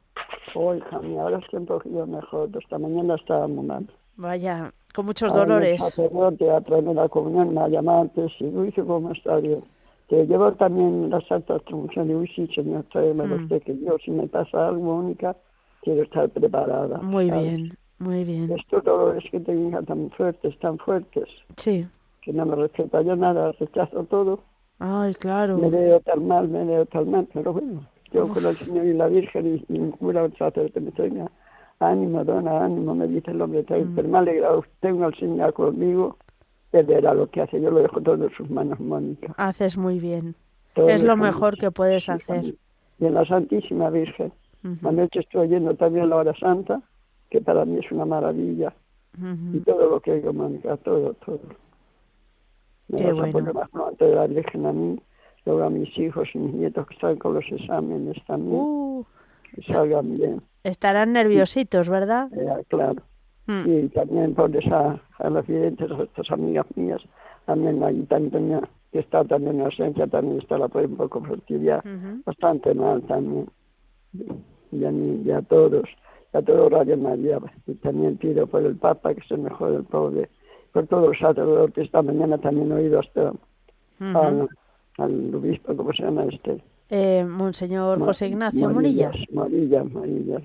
[0.54, 2.50] Hoy, mía, ahora un poquillo mejor.
[2.60, 3.86] Esta mañana estaba muy mal.
[4.16, 5.82] Vaya, con muchos El dolores.
[5.82, 9.64] sacerdote a traerme la comunión me ha llamado antes y dice ¿cómo está bien?
[10.08, 13.42] Te llevo también la Santa Extremación y uy, sí, señor, tráeme Mm.
[13.42, 15.34] usted, que yo, si me pasa algo, Mónica,
[15.82, 16.98] quiero estar preparada.
[16.98, 17.42] Muy ¿sabes?
[17.42, 18.52] bien, muy bien.
[18.52, 21.88] Estos dolores que tengo tan fuertes, tan fuertes, Sí.
[22.22, 24.40] que no me respeta yo nada, rechazo todo.
[24.78, 25.56] Ay, claro.
[25.58, 28.92] Me veo tan mal, me veo tan mal, pero bueno, yo con el Señor y
[28.94, 31.30] la Virgen y, y un cura, un sacerdote me tenga
[31.78, 36.16] ánimo, dona ánimo, me dice el hombre, pero me ha alegrado, tengo al Señor conmigo,
[36.72, 39.34] él verá lo que hace, yo lo dejo todo en sus manos, Mónica.
[39.36, 40.34] Haces muy bien.
[40.74, 42.54] Todo Es lo mejor que puedes hacer.
[42.98, 44.32] Y en la Santísima Virgen,
[44.64, 46.80] Ujú, anoche estoy oyendo también la hora santa,
[47.30, 48.72] que para mí es una maravilla,
[49.52, 51.40] y todo lo que oigo, Mónica, todo, todo.
[52.96, 53.52] Qué bueno.
[53.54, 54.98] más pronto de la Virgen a mí,
[55.46, 59.04] luego a mis hijos y mis nietos que están con los exámenes también, Uh,
[59.54, 62.28] que salgan bien, estarán nerviositos, ¿verdad?
[62.32, 63.02] eh, claro.
[63.46, 67.02] Mm, Y también por esa, a los videntes, a estas amigas mías,
[67.44, 71.84] también ahí también, que está también en ausencia, también está la pobre un poco fertilidad,
[71.84, 72.22] ujú.
[72.24, 73.46] bastante mal también.
[74.72, 75.84] Y a, mí, y a todos,
[76.32, 77.38] y a todo Radio María.
[77.66, 80.30] Y también pido por el Papa que se mejore el pobre,
[80.74, 81.84] por todos los sacerdotes.
[81.86, 84.18] Esta mañana también he oído hasta Ujú.
[84.18, 84.48] al,
[84.98, 86.60] al obispo, ¿cómo se llama este?
[86.90, 89.14] Eh, Monseñor José Ignacio Morillas.
[89.32, 90.42] Morillas, Morillas.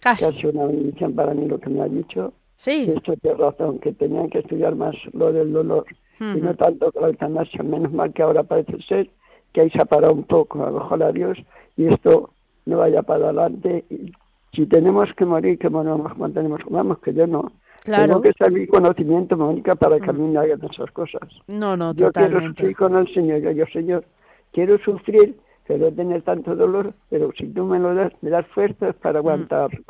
[0.00, 0.24] Casi.
[0.24, 2.32] ha sido una bendición para mí lo que me ha dicho.
[2.56, 2.84] Sí.
[2.88, 5.86] Y esto tiene razón, que tenían que estudiar más lo del dolor
[6.20, 7.62] y no tanto con la eutanasia.
[7.62, 9.08] Menos mal que ahora parece ser
[9.52, 11.38] que ahí se ha parado un poco, a lo mejor a Dios,
[11.76, 12.30] y esto
[12.66, 13.84] no vaya para adelante.
[13.88, 14.12] Y
[14.54, 17.52] si tenemos que morir, que moramos cuando tenemos vamos, que yo no.
[17.84, 18.20] Claro.
[18.20, 21.22] Tengo que mi conocimiento, Mónica, para que a mí hagan esas cosas.
[21.48, 22.48] No, no, Yo quiero totalmente.
[22.62, 24.04] sufrir con el Señor, yo, yo Señor,
[24.52, 28.94] quiero sufrir, pero tener tanto dolor, pero si tú me lo das, me das fuerzas
[28.96, 29.00] Mm.
[29.00, 29.80] para aguantarlo.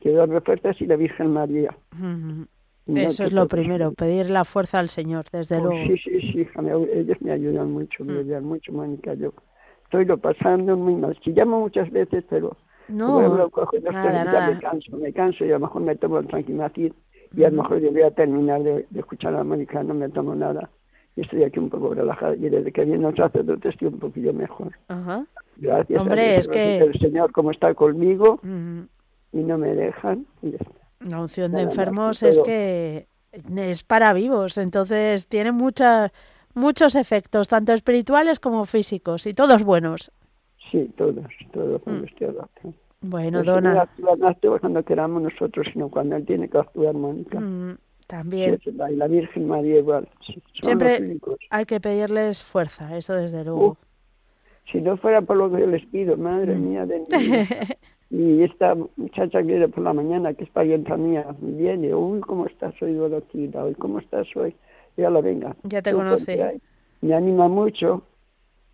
[0.00, 1.76] Quiero darme fuerzas y la Virgen María.
[1.94, 2.46] Ujú.
[2.86, 5.86] No Eso es lo primero, pedir la fuerza al Señor, desde Oh, luego.
[5.88, 8.06] Sí, sí, sí, hija, me- ellos me ayudan mucho, Mm.
[8.06, 9.14] me ayudan mucho, Mónica.
[9.14, 9.32] Yo
[9.82, 11.18] estoy lo pasando muy mal.
[11.24, 14.60] Si llamo muchas veces, pero No, como lo cojo, no nada, estoy, ya me nada.
[14.60, 16.92] canso, me canso y a lo mejor me tomo el tranquimacid
[17.34, 20.08] y a lo mejor yo voy a terminar de, de escuchar a Mónica, no me
[20.08, 20.68] tomo nada.
[21.14, 22.36] y estoy aquí un poco relajada.
[22.36, 24.72] Y desde que viene el sacerdote estoy un poquillo mejor.
[24.88, 25.24] Ajá.
[25.56, 28.80] Gracias Hombre, a Dios, es que- el Señor como está conmigo Mm,
[29.32, 30.26] y no me dejan.
[30.42, 30.70] Y ya está.
[31.00, 36.10] La unción de Nada enfermos es que es para vivos, entonces tiene muchas
[36.54, 40.10] muchos efectos, tanto espirituales como físicos, y todos buenos.
[40.70, 41.16] Sí, todos,
[41.52, 41.84] todos Mm.
[41.84, 42.74] cuando estoy hablando.
[43.00, 47.38] Bueno, Dona, actúa no actúa cuando queramos nosotros, sino cuando Él tiene que actuar, Mónica.
[47.40, 50.08] mm, también Y la Virgen María igual.
[50.24, 51.18] Son Siempre-
[51.50, 53.76] hay que pedirles fuerza, eso desde luego.
[54.72, 56.68] Si no fuera por lo que yo les pido, madre Mm.
[56.68, 57.46] mía de mi vida.
[58.10, 62.46] Y esta muchacha que viene por la mañana, que es parienta mía, viene, uy, ¿cómo
[62.46, 63.64] estás hoy, Dorotita?
[63.64, 64.54] Hoy, ¿cómo estás hoy?
[64.96, 65.54] Ya la venga.
[65.64, 66.60] Ya te Tú conoce.
[67.02, 68.02] Me anima mucho,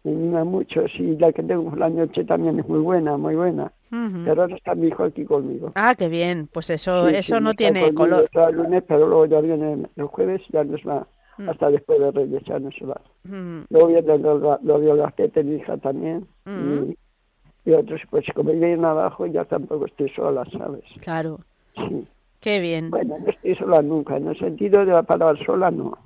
[0.05, 0.87] anima mucho.
[0.97, 3.73] Sí, la que tengo por la noche también es muy buena, muy buena.
[3.93, 4.23] Ujú.
[4.25, 5.73] Pero ahora está mi hijo aquí conmigo.
[5.75, 8.25] Ah, qué bien, pues eso Sí, eso sí, no está tiene color.
[8.25, 11.07] hasta el lunes, pero luego ya viene el jueves, ya nos va
[11.39, 11.49] Mm.
[11.49, 13.01] hasta después de Reyes, ya no se va.
[13.25, 16.27] Mm, Luego viene lo, lo de Olgastete, mi hija también.
[16.47, 20.85] Y, y otros, pues como viven abajo, ya tampoco estoy sola, ¿sabes?
[21.01, 21.41] Claro,
[21.75, 22.07] Sí.
[22.41, 22.91] qué bien.
[22.91, 25.97] Bueno, no estoy sola nunca, en el sentido de la palabra sola, no.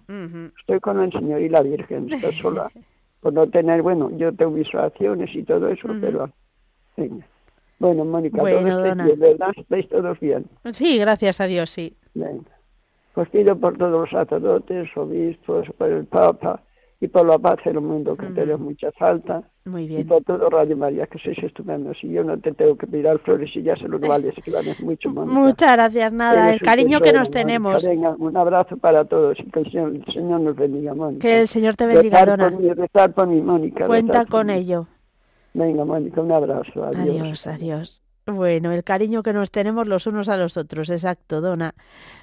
[0.60, 2.70] Estoy con el Señor y la Virgen, estoy sola.
[3.20, 6.00] Por no tener, bueno, yo tengo mis oraciones y todo eso, Ujú.
[6.00, 6.30] pero.
[6.96, 7.26] Venga.
[7.78, 9.04] Bueno, Mónica, Bueno, Dona.
[9.06, 9.52] bien, ¿verdad?
[9.56, 10.46] ¿Estáis todos bien?
[10.72, 11.96] Sí, gracias a Dios, sí.
[12.14, 12.50] Venga.
[13.14, 16.62] Pues pido por todos los sacerdotes, obispos, por el Papa
[17.00, 18.34] y por la paz en el mundo, que Ujú.
[18.34, 19.42] tenemos mucha falta.
[19.66, 20.06] Muy Y bien.
[20.08, 21.96] por todo Radio María, que sois estupendos.
[22.02, 24.80] Y yo no te tengo que pedir flores y ya sé lo vales, que vales
[24.82, 25.38] mucho, Mónica.
[25.38, 27.84] Muchas gracias, nada, Eres el cariño que nos tenemos.
[27.84, 31.20] Venga, un abrazo para todos y que el Señor, el Señor nos bendiga, Mónica.
[31.20, 32.50] Que el Señor te bendiga, Rezar Dona.
[32.50, 33.86] por mí, rezar por mí, Mónica.
[33.86, 34.54] Cuenta con mí.
[34.54, 34.86] ello.
[35.52, 36.84] Venga, Mónica, un abrazo.
[36.84, 37.20] Adiós.
[37.20, 38.02] Adiós, adiós.
[38.30, 41.74] Bueno, el cariño que nos tenemos los unos a los otros, exacto, Dona.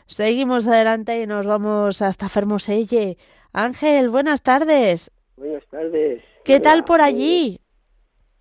[0.05, 3.17] Seguimos adelante y nos vamos hasta Fermoselle.
[3.53, 5.11] Ángel, buenas tardes.
[5.37, 6.21] Buenas tardes.
[6.43, 7.61] ¿Qué tal por allí?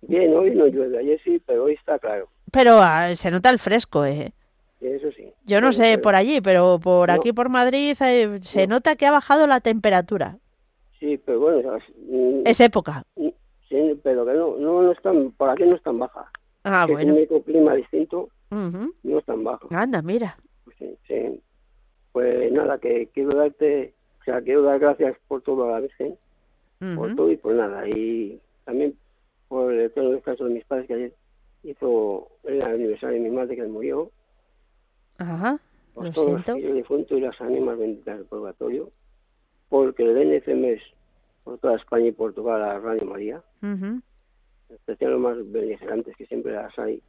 [0.01, 2.27] Bien, hoy no llueve, ayer sí, pero hoy está claro.
[2.51, 4.33] Pero ah, se nota el fresco, ¿eh?
[4.81, 5.31] Eso sí.
[5.45, 7.15] Yo no sé pero- por allí, pero por No.
[7.15, 8.75] aquí por Madrid eh, se No.
[8.75, 10.37] nota que ha bajado la temperatura.
[10.99, 11.77] Sí, pero bueno.
[12.09, 13.03] Mm, Es época.
[13.15, 16.29] sí, pero que no, no, no es tan, por aquí no es tan baja.
[16.63, 17.15] Ah, Que bueno.
[17.17, 19.67] Es un clima distinto, no es tan bajo.
[19.71, 20.37] Anda, mira.
[20.65, 21.39] Pues, sí, sí.
[22.11, 26.15] Pues nada, que quiero darte, o sea, quiero dar gracias por todo a la Virgen,
[26.95, 27.87] por todo y por nada.
[27.89, 28.95] Y también
[29.47, 31.13] por el eterno descanso de mis padres, que ayer
[31.63, 34.09] hizo el aniversario de mi madre que murió.
[35.17, 35.59] Ajá.
[35.93, 36.67] por Lo todos siento.
[36.67, 38.89] los difuntos y las ánimas benditas del purgatorio,
[39.69, 40.81] porque le den ese mes
[41.43, 44.01] por toda España y Portugal a Radio María, en
[44.69, 47.01] especial los más beligerantes que siempre las hay,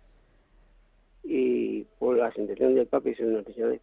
[1.22, 3.80] y por las intenciones del Papa y sus noticias,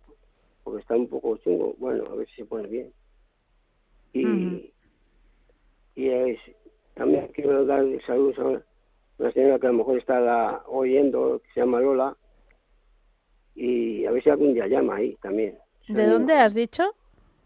[0.64, 2.94] porque está un poco chungo, bueno, a ver si se pone bien.
[4.14, 4.74] Y,
[5.96, 6.40] y es,
[6.94, 8.64] también quiero dar saludos a
[9.18, 12.16] una señora que a lo mejor está la- oyendo, que se llama Lola,
[13.56, 15.58] y a ver si algún día llama ahí también.
[15.88, 16.84] ¿De dónde has dicho?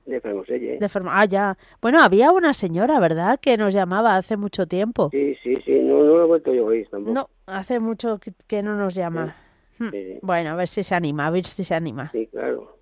[0.05, 0.77] De Fermoselle, ¿eh?
[0.79, 0.89] De.
[1.09, 1.57] Ah, ya.
[1.81, 3.39] Bueno, había una señora, ¿verdad?
[3.39, 5.09] Que nos llamaba hace mucho tiempo.
[5.11, 7.13] Sí, sí, sí, no, no lo he vuelto yo a oír tampoco.
[7.13, 9.35] No, hace mucho que, que no nos llama.
[9.79, 9.89] Hmm.
[9.89, 10.19] Sí, sí.
[10.21, 12.11] Bueno, a ver si se anima, a ver si se anima.
[12.11, 12.77] Sí, claro.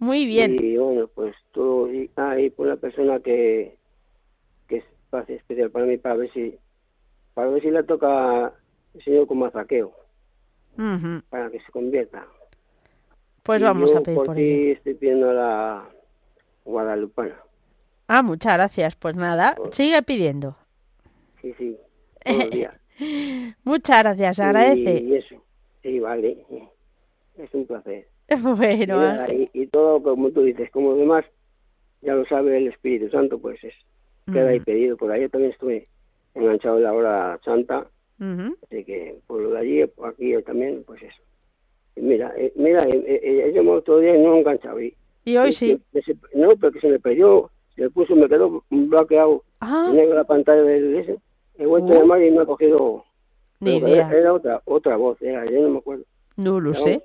[0.00, 0.56] Muy bien.
[0.60, 3.76] Y bueno, pues todo, y, ah, y por una persona que,
[4.66, 4.84] que es
[5.28, 6.58] especial para mí, para ver si,
[7.34, 8.52] para ver si le toca
[8.94, 9.92] el señor como zaqueo,
[10.78, 11.22] Ujú.
[11.28, 12.26] para que se convierta.
[13.42, 14.72] Pues Y vamos yo a pedir por por ello.
[14.72, 15.88] estoy pidiendo a la
[16.64, 17.36] guadalupana.
[18.08, 18.96] Ah, muchas gracias.
[18.96, 20.56] Pues nada, sigue pidiendo.
[21.40, 21.76] Sí, sí.
[23.64, 25.02] Muchas gracias, agradece.
[25.02, 25.42] Y eso,
[25.82, 26.44] sí, vale.
[27.38, 28.06] Es un placer.
[28.42, 29.00] Bueno,
[29.52, 31.24] Y todo, como tú dices, como demás,
[32.02, 33.74] ya lo sabe el Espíritu Santo, pues es,
[34.32, 34.64] queda ahí Mm.
[34.64, 34.96] pedido.
[34.96, 35.88] Por ahí también estuve
[36.34, 37.88] enganchado en la hora santa,
[38.20, 38.56] Ujú.
[38.62, 41.22] así que por lo de allí, por aquí también, pues eso.
[41.96, 44.80] Mira, eh, mira, eh, eh, yo otro día y no he enganchado.
[44.80, 44.94] Y,
[45.24, 45.80] Y hoy sí.
[45.92, 50.14] que se- no, porque se me perdió, se me puso, me quedó bloqueado Ah, negro
[50.14, 51.18] la pantalla del ese.
[51.58, 52.00] He vuelto a Uh.
[52.00, 53.04] llamar y me ha cogido.
[53.60, 54.18] ni pero era, idea.
[54.18, 56.04] era otra otra voz, era, yo no me acuerdo.
[56.36, 57.02] No lo Pero sé.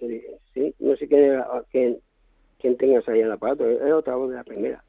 [0.53, 1.97] Sí, no sé quién, era, quién,
[2.61, 4.81] quién tengas ahí en el aparato, era otra voz de la primera.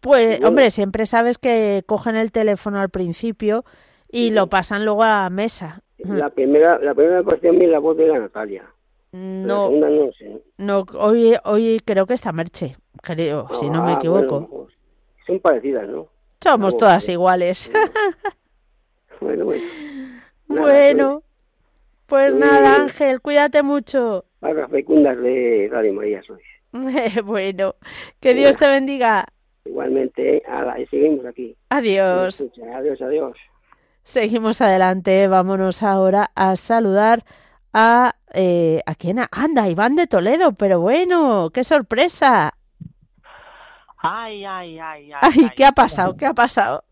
[0.00, 0.48] Pues, bueno.
[0.48, 3.64] hombre, siempre sabes que cogen el teléfono al principio
[4.10, 5.82] y lo pasan luego a mesa.
[5.98, 8.64] La primera, la primera me pareció a mí la voz de la Natalia.
[9.12, 10.10] No, no
[10.56, 14.40] no, hoy, hoy creo que está Merche, creo, si no me Ah, equivoco.
[14.40, 14.74] bueno, pues,
[15.26, 16.08] son parecidas, ¿no?
[16.42, 17.70] Somos todas iguales.
[19.20, 19.62] Bueno, bueno.
[20.48, 21.22] Nada, bueno,
[22.06, 24.24] pues Eh, nada, Ángel, cuídate mucho.
[24.40, 26.42] Pagas fecundas de Radio María sois.
[27.24, 27.76] bueno,
[28.20, 29.26] que Dios te bendiga.
[29.64, 30.42] Igualmente,
[30.78, 31.56] y seguimos aquí.
[31.68, 32.44] Adiós.
[32.74, 33.36] Adiós, adiós.
[34.02, 37.24] Seguimos adelante, vámonos ahora a saludar
[37.72, 38.14] a...
[38.34, 39.18] Eh, ¿A quién?
[39.30, 42.54] Anda, Iván de Toledo, pero bueno, qué sorpresa.
[43.98, 45.20] Ay, ay, ay, ay.
[45.20, 46.16] Ay, ¿qué ha pasado?
[46.16, 46.82] ¿Qué ha pasado?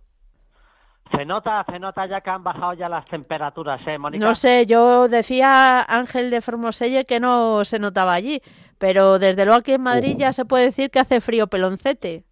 [1.10, 4.24] Se nota, se nota ya que han bajado ya las temperaturas, ¿eh, Mónica?
[4.24, 8.40] No sé, yo decía Ángel de Formoselle que no se notaba allí,
[8.78, 12.24] pero desde luego aquí en Madrid ya se puede decir que hace frío peloncete.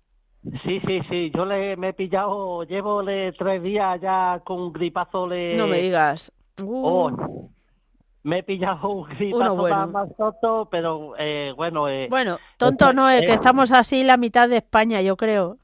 [0.64, 3.02] Sí, sí, sí, yo le me he pillado, llevo
[3.36, 5.26] tres días ya con un gripazo.
[5.26, 5.56] Le...
[5.56, 6.30] No me digas.
[6.62, 7.10] Oh,
[8.28, 11.88] me he pillado un gripazo más tonto, pero eh, bueno.
[11.88, 15.56] Eh, bueno, tonto no, es que estamos así la mitad de España, yo creo.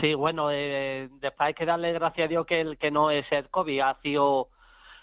[0.00, 3.24] sí, bueno, eh, después hay que darle gracias a Dios que el que no es
[3.30, 4.48] el COVID, ha sido,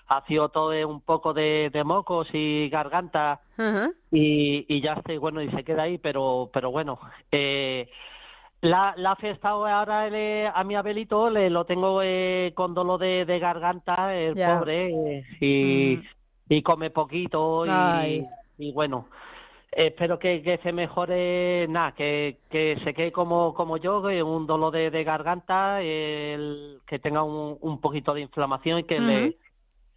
[0.07, 3.41] ha sido todo un poco de, mocos y garganta
[4.11, 6.99] y, y ya estoy, bueno, y se queda ahí, pero, pero bueno.
[7.31, 7.89] Eh,
[8.63, 10.05] la, la fiesta ahora
[10.55, 15.23] a mi Abelito le lo tengo eh, con dolor de, de garganta, el pobre, eh,
[15.41, 16.22] y, mm.
[16.49, 18.25] Y come poquito y,
[18.57, 19.07] y, bueno,
[19.71, 24.73] espero que, que se mejore, nada, que, que se quede como, como yo, un dolor
[24.73, 29.37] de, de garganta, el, que tenga un, un poquito de inflamación y que, le,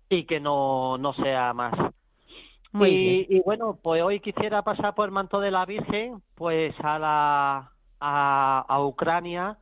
[0.09, 1.74] y que no, no sea más.
[2.74, 6.99] y, y bueno, pues hoy quisiera pasar por el manto de la Virgen, pues a
[6.99, 9.59] la a, Ucrania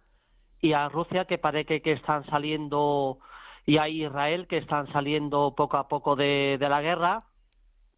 [0.60, 3.18] y a Rusia que parece que están saliendo
[3.66, 7.24] y a Israel que están saliendo poco a poco de, de la guerra.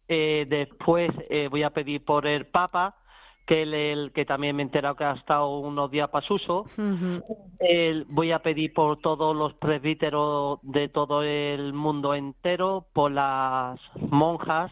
[0.07, 2.95] Eh, después eh, voy a pedir por el Papa,
[3.45, 6.65] que el, que también me he enterado que ha estado unos días para uso.
[8.07, 14.71] voy a pedir por todos los presbíteros de todo el mundo entero, por las monjas,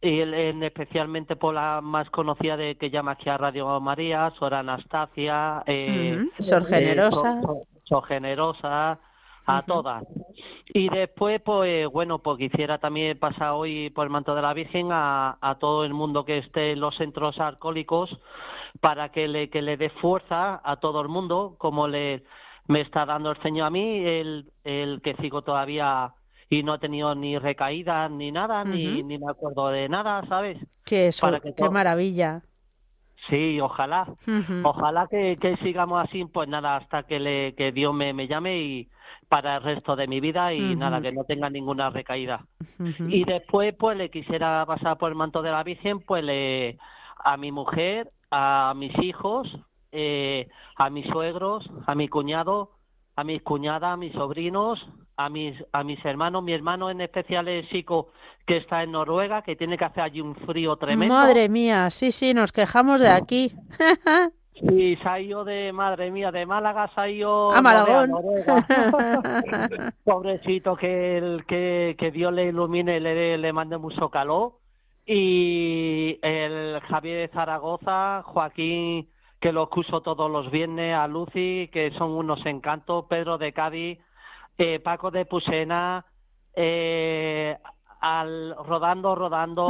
[0.00, 4.54] y en, especialmente por la más conocida de que llama aquí a Radio María, Sor
[4.54, 7.40] Anastasia, eh, Sor eh, Generosa,
[7.84, 8.98] Sor, Generosa,
[9.46, 10.04] a todas.
[10.66, 14.88] Y después, pues bueno, pues quisiera también pasar hoy por el manto de la Virgen
[14.90, 18.10] a, a todo el mundo que esté en los centros alcohólicos
[18.80, 22.24] para que le, que le dé fuerza a todo el mundo, como le
[22.68, 26.12] me está dando el Señor a mí, el, el que sigo todavía
[26.48, 30.58] y no he tenido ni recaídas ni nada, ni, ni me acuerdo de nada, ¿sabes?
[30.84, 32.42] Qué, eso, qué maravilla.
[33.28, 34.06] Sí, ojalá,
[34.62, 38.58] ojalá que, que, sigamos así, pues nada, hasta que, le, que Dios me, me llame
[38.58, 38.88] y
[39.28, 42.44] para el resto de mi vida y nada, que no tenga ninguna recaída.
[43.08, 46.78] Y después, pues le quisiera pasar por el manto de la Virgen, pues le,
[47.24, 49.48] a mi mujer, a mis hijos,
[49.92, 52.72] eh, a mis suegros, a mi cuñado,
[53.16, 54.78] a mis cuñadas, a mis sobrinos,
[55.16, 58.12] a mis, a mis hermanos, mi hermano en especial es Chico,
[58.46, 61.14] que está en Noruega, que tiene que hacer allí un frío tremendo.
[61.14, 63.52] Madre mía, sí, sí, nos quejamos de aquí.
[64.58, 68.10] Sí, ido de, madre mía, de Málaga ido a Malagón.
[70.04, 74.54] Pobrecito, que, el, que, que Dios le ilumine, le, le mande mucho calor.
[75.04, 79.08] Y el Javier de Zaragoza, Joaquín,
[79.40, 83.98] que lo escucho todos los viernes, a Lucy, que son unos encantos, Pedro de Cádiz,
[84.58, 86.06] eh, Paco de Pusena,
[86.54, 87.58] eh,
[88.00, 89.68] al rodando, rodando.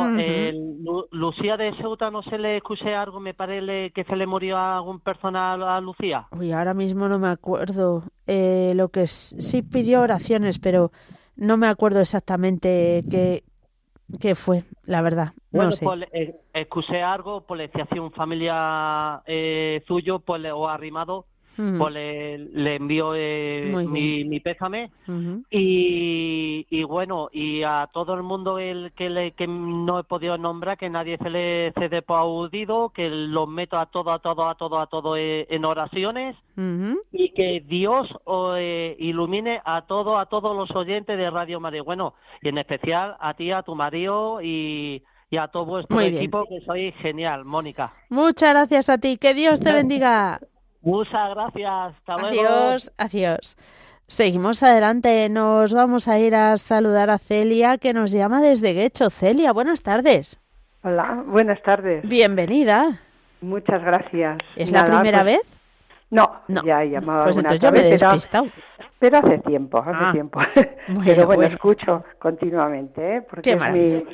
[1.10, 4.76] Lucía de Ceuta, no se le escuché algo, me parece que se le murió a
[4.76, 6.26] algún personal a Lucía.
[6.32, 8.04] Uy, ahora mismo no me acuerdo.
[8.26, 10.90] Eh, lo que sí pidió oraciones, pero
[11.36, 13.44] no me acuerdo exactamente qué,
[14.20, 15.32] qué fue, la verdad.
[15.50, 15.84] Bueno, no sé.
[15.84, 16.04] pues
[16.52, 21.26] escuché algo, pues le decía un familia eh, suyo, pues le, o arrimado,
[21.56, 24.90] pues le, le envío eh, mi, mi, pésame.
[25.50, 30.36] Y, y, bueno y a todo el mundo el que le, que no he podido
[30.38, 34.48] nombrar que nadie se le cede por audido que los meto a todo a todo
[34.48, 36.36] a todo a todo eh, en oraciones.
[37.12, 38.08] Y que Dios
[38.56, 43.16] eh, ilumine a todo a todos los oyentes de Radio María bueno y en especial
[43.20, 47.92] a ti a tu marido y y a todo vuestro equipo que soy genial, Mónica.
[48.10, 50.40] Muchas gracias a ti, que Dios te bendiga.
[50.86, 51.96] Muchas gracias.
[51.96, 53.56] Hasta adiós, adiós.
[54.06, 55.28] Seguimos adelante.
[55.28, 59.10] Nos vamos a ir a saludar a Celia, que nos llama desde Guecho.
[59.10, 60.40] Celia, buenas tardes.
[60.84, 62.08] Hola, buenas tardes.
[62.08, 63.00] Bienvenida.
[63.40, 64.38] Muchas gracias.
[64.54, 65.60] ¿Es la primera pues, vez?
[66.10, 68.46] No, ya he llamado Pues entonces yo me he despistado.
[69.00, 70.40] Pero, hace tiempo, hace ah, tiempo.
[71.04, 73.22] pero bueno, escucho continuamente, ¿eh?
[73.28, 74.04] porque es mi,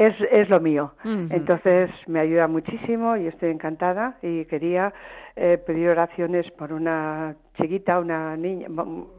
[0.00, 0.92] es, es lo mío.
[1.04, 4.16] Entonces me ayuda muchísimo y estoy encantada.
[4.22, 4.94] Y quería
[5.36, 8.68] eh, pedir oraciones por una chiquita, una niña,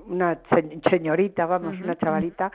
[0.08, 0.40] una
[0.90, 2.52] señorita, vamos, una chavalita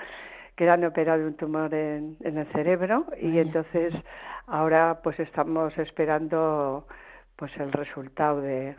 [0.57, 3.07] que le han operado un tumor en, en el cerebro.
[3.23, 3.95] Y entonces
[4.49, 6.85] ahora pues estamos esperando
[7.37, 8.75] pues el resultado de,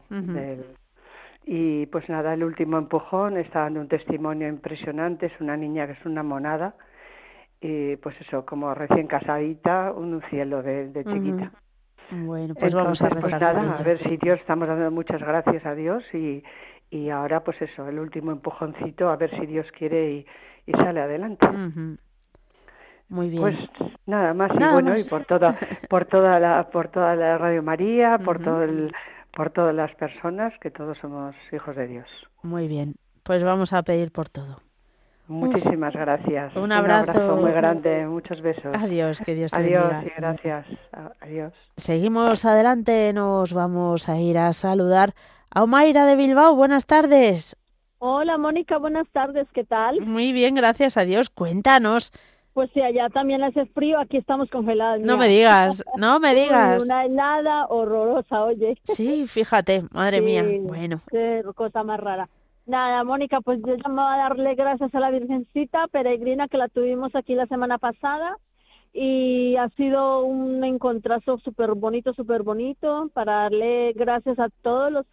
[1.45, 3.37] y pues nada el último empujón.
[3.37, 5.27] Está dando un testimonio impresionante.
[5.27, 6.75] Es una niña que es una monada
[7.59, 11.51] y pues eso como recién casadita un cielo de, chiquita
[12.11, 15.75] bueno pues vamos a pues rezar a ver si Dios estamos dando muchas gracias a
[15.75, 16.43] Dios y
[16.89, 20.25] y ahora pues eso el último empujoncito a ver si Dios quiere y,
[20.65, 21.47] y sale adelante
[23.09, 23.41] muy bien.
[23.41, 23.55] Pues
[24.05, 25.55] nada más y bueno y por toda
[25.89, 28.91] por toda la por toda la Radio María, por todo el
[29.33, 32.07] por todas las personas que todos somos hijos de Dios.
[32.43, 32.95] Muy bien.
[33.23, 34.61] Pues vamos a pedir por todo.
[35.27, 36.55] Muchísimas gracias.
[36.55, 37.35] Un abrazo.
[37.35, 38.75] muy grande, muchos besos.
[38.75, 40.65] Adiós, que Dios te Adiós y gracias.
[41.19, 41.53] Adiós.
[41.75, 45.13] Seguimos adelante, nos vamos a ir a saludar
[45.53, 46.55] a Omaira de Bilbao.
[46.55, 47.55] Buenas tardes.
[47.99, 49.99] Hola, Mónica, buenas tardes, ¿qué tal?
[50.01, 51.29] Muy bien, gracias a Dios.
[51.29, 52.13] Cuéntanos,
[52.57, 55.05] pues sí, allá también hace frío, aquí estamos congelados.
[55.05, 56.83] No me digas, no me digas.
[56.83, 58.75] Una helada horrorosa, oye.
[58.81, 60.43] Sí, fíjate, madre mía.
[60.61, 61.01] Bueno.
[61.11, 62.27] Qué cosa más rara.
[62.67, 67.15] Nada, Mónica, pues yo llamo a darle gracias a la Virgencita peregrina que la tuvimos
[67.15, 68.37] aquí la semana pasada
[68.91, 75.05] y ha sido un encontrazo súper bonito, súper bonito para darle gracias a todos los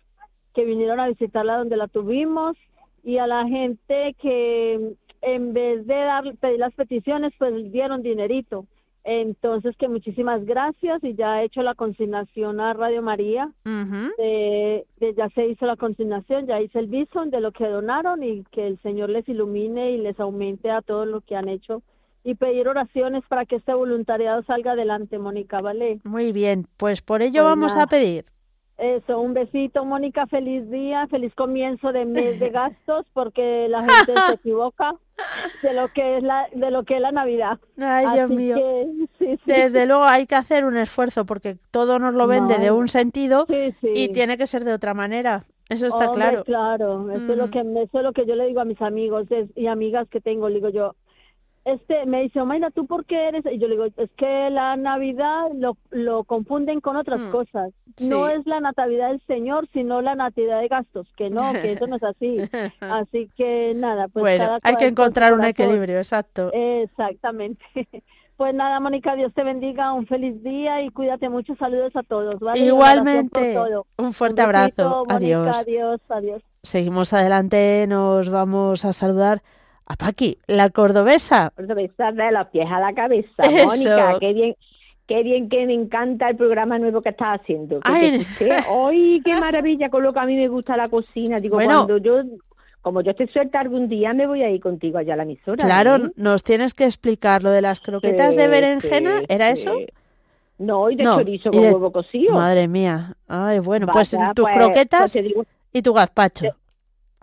[0.52, 2.56] que vinieron a visitarla donde la tuvimos
[3.04, 8.66] y a la gente que en vez de dar, pedir las peticiones, pues dieron dinerito.
[9.04, 13.52] Entonces, que muchísimas gracias y ya he hecho la consignación a Radio María.
[13.64, 14.86] de,
[15.16, 18.66] ya se hizo la consignación, ya hice el bison de lo que donaron y que
[18.66, 21.82] el Señor les ilumine y les aumente a todo lo que han hecho.
[22.26, 26.00] Y pedir oraciones para que este voluntariado salga adelante, Mónica, ¿vale?
[26.04, 28.24] Muy bien, pues por ello pues vamos a pedir.
[28.76, 34.20] Eso, un besito, Mónica, feliz día, feliz comienzo de mes de gastos, porque la gente
[34.26, 34.96] se equivoca
[35.62, 37.58] de lo que es la, de lo que es la Navidad.
[37.80, 38.56] Ay, Dios mío.
[39.46, 43.46] Desde luego hay que hacer un esfuerzo, porque todo nos lo vende de un sentido
[43.82, 45.44] y tiene que ser de otra manera.
[45.68, 46.44] Eso está claro.
[46.44, 49.26] Claro, eso es lo que eso es lo que yo le digo a mis amigos
[49.54, 50.94] y amigas que tengo, le digo yo,
[51.64, 53.44] este me dice, Omaira, ¿tú por qué eres?
[53.50, 57.72] Y yo le digo, es que la Navidad lo, lo confunden con otras mm, cosas.
[58.02, 61.86] No es la Natividad del Señor, sino la Natividad de gastos, que no, que eso
[61.86, 62.36] no es así.
[62.80, 66.50] Así que nada, pues bueno, hay que encontrar un equilibrio, exacto.
[66.52, 67.64] Exactamente.
[68.36, 71.54] Pues nada, Mónica, Dios te bendiga, un feliz día y cuídate mucho.
[71.54, 72.34] Saludos a todos.
[72.56, 73.56] Igualmente,
[73.96, 75.04] un fuerte abrazo.
[75.08, 75.56] adiós.
[75.56, 76.42] Adiós, adiós.
[76.64, 79.40] Seguimos adelante, nos vamos a saludar
[79.86, 81.52] a Paqui, la cordobesa.
[81.56, 83.28] Cordobesa de los pies a la cabeza,
[83.66, 84.56] Mónica, qué bien.
[85.06, 87.78] Qué bien que me encanta el programa nuevo que estás haciendo.
[87.84, 88.24] ¡Ay!
[89.22, 91.40] qué maravilla con lo que a mí me gusta la cocina!
[91.40, 92.22] Digo, cuando yo
[92.80, 95.62] como yo estoy suelta algún día me voy a ir contigo allá a la emisora.
[95.62, 96.10] Claro, ¿eh?
[96.16, 99.74] nos tienes que explicar lo de las croquetas de berenjena, ¿era eso?
[100.58, 102.34] No, y de chorizo con huevo cocido.
[102.34, 103.14] Madre mía.
[103.28, 106.56] Ay, bueno, pues tus pues, croquetas pues y tu gazpacho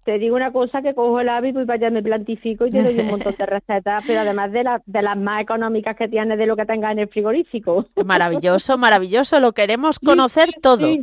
[0.04, 3.00] te digo una cosa que cojo el hábito y vaya me plantifico y te doy
[3.00, 6.56] un montón de recetas, pero además de, de las más económicas que tienes de lo
[6.56, 7.86] que tengas en el frigorífico.
[8.06, 10.88] Maravilloso, maravilloso, lo queremos conocer todo.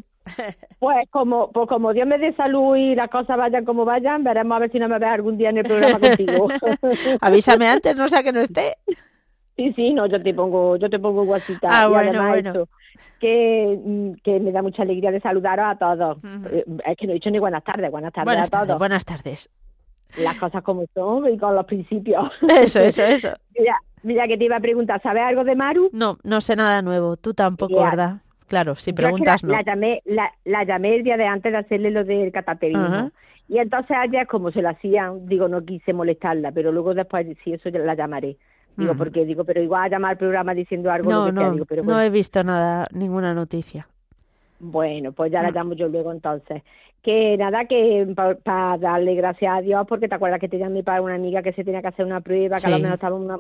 [0.78, 4.56] Pues como, pues como Dios me dé salud y las cosas vayan como vayan, veremos
[4.56, 6.48] a ver si no me ves algún día en el programa contigo.
[7.22, 8.76] Avísame antes, no sea que no esté.
[9.56, 11.68] Sí, sí, no, yo te pongo, yo te pongo guasita.
[11.72, 12.68] Ah, bueno, bueno
[13.20, 16.24] que, mm, que me da mucha alegría de saludaros a todos.
[16.24, 18.78] Eh, es que no he dicho ni buenas tardes, buenas tardes buenas a todos.
[18.78, 19.50] buenas tardes.
[20.16, 22.30] Las cosas como son y con los principios.
[22.48, 23.28] Eso, eso, eso.
[23.58, 25.90] mira, mira que te iba a preguntar, ¿sabes algo de Maru?
[25.92, 27.16] No, no sé nada nuevo.
[27.16, 28.18] Tú tampoco, ¿verdad?
[28.46, 29.64] Claro, si preguntas la, no.
[29.64, 33.10] llamé, la, la, llamé el día de antes de hacerle lo del cataterismo.
[33.46, 37.52] Y entonces ayer, como se lo hacían, digo, no quise molestarla, pero luego después, sí,
[37.52, 38.36] eso la llamaré.
[38.78, 41.10] Digo, porque digo, pero igual a llamar al programa diciendo algo.
[41.10, 43.88] No, no, digo, pero no he visto nada, ninguna noticia.
[44.60, 46.62] Bueno, pues ya la llamo yo luego entonces.
[47.02, 48.06] Que nada, que
[48.44, 51.52] para darle gracias a Dios, porque te acuerdas que te llamé para una amiga que
[51.52, 53.38] se tenía que hacer una prueba, que a lo mejor estaba una.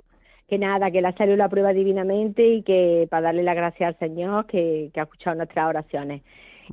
[0.48, 3.88] Que nada, que le ha salido la prueba divinamente y que para darle las gracias
[3.88, 6.22] al Señor que, que ha escuchado nuestras oraciones.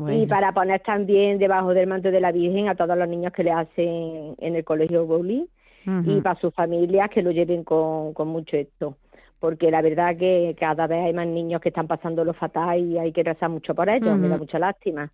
[0.09, 3.43] Y para poner también debajo del manto de la Virgen a todos los niños que
[3.43, 5.45] le hacen en el colegio Bowling
[5.85, 8.97] y para sus familias que lo lleven con, con mucho esto
[9.39, 12.97] porque la verdad que cada vez hay más niños que están pasando lo fatal y
[12.97, 15.11] hay que rezar mucho por ellos, me da mucha lástima,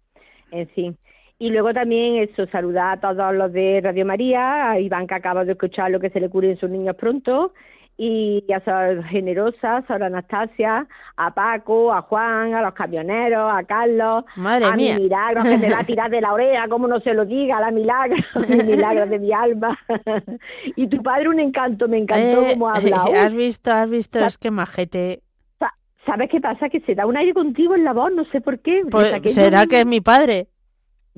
[0.51, 0.97] en fin.
[1.37, 5.43] Y luego también eso, saludar a todos los de Radio María, a Iván que acaba
[5.43, 7.53] de escuchar lo que se le curen sus niños pronto,
[7.97, 10.87] y a Sor Generosa, a Sor Anastasia,
[11.17, 14.95] a Paco, a Juan, a los camioneros, a Carlos, Madre a mía.
[14.95, 17.59] mi milagro que me va a tirar de la oreja, como no se lo diga,
[17.59, 18.17] la milagro,
[18.49, 19.77] mi milagro de mi alma.
[20.75, 23.13] y tu padre un encanto, me encantó eh, como ha hablado.
[23.13, 25.21] Has visto, has visto, es que majete.
[26.05, 26.67] ¿Sabes qué pasa?
[26.69, 28.81] Que se da un aire contigo en la voz, no sé por qué.
[28.89, 30.47] Pues, ¿Será que es mi padre?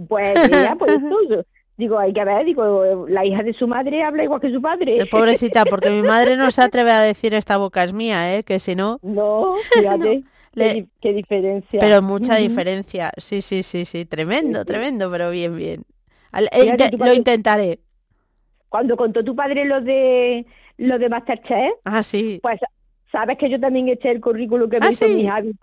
[0.08, 0.98] Pues ya, pues
[1.76, 4.98] Digo, hay que ver, digo, la hija de su madre habla igual que su padre.
[4.98, 8.44] Eh, pobrecita, porque mi madre no se atreve a decir esta boca es mía, ¿eh?
[8.44, 9.00] Que si no...
[9.04, 10.24] No, fíjate.
[10.54, 11.80] qué, diferencia.
[11.80, 13.12] Pero mucha diferencia.
[13.18, 14.06] Sí, sí, sí, sí.
[14.06, 15.84] Tremendo, tremendo, pero bien, bien.
[16.52, 17.80] Eh, lo intentaré.
[18.70, 20.46] Cuando contó tu padre lo de
[20.78, 22.40] lo de Masterchef, ah, sí.
[22.42, 22.60] pues
[23.14, 25.56] sabes que yo también eché el currículum que me ¿Ah, hizo mi Javi.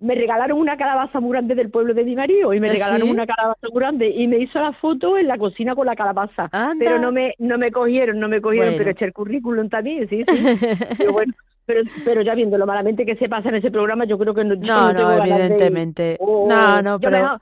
[0.00, 3.08] Me regalaron una calabaza muy grande del pueblo de mi marido y me ¿Ah, regalaron
[3.08, 6.50] una calabaza muy grande y me hizo la foto en la cocina con la calabaza.
[6.78, 10.24] Pero no me no me cogieron, no me cogieron, pero eché el currículum también, sí,
[10.28, 10.58] sí.
[10.98, 11.32] pero bueno,
[11.66, 14.42] pero, pero ya viendo lo malamente que se pasa en ese programa, yo creo que
[14.42, 14.56] no.
[14.56, 16.16] No, no, evidentemente.
[16.18, 17.18] Oh, no, no, pero.
[17.18, 17.40] Mejor,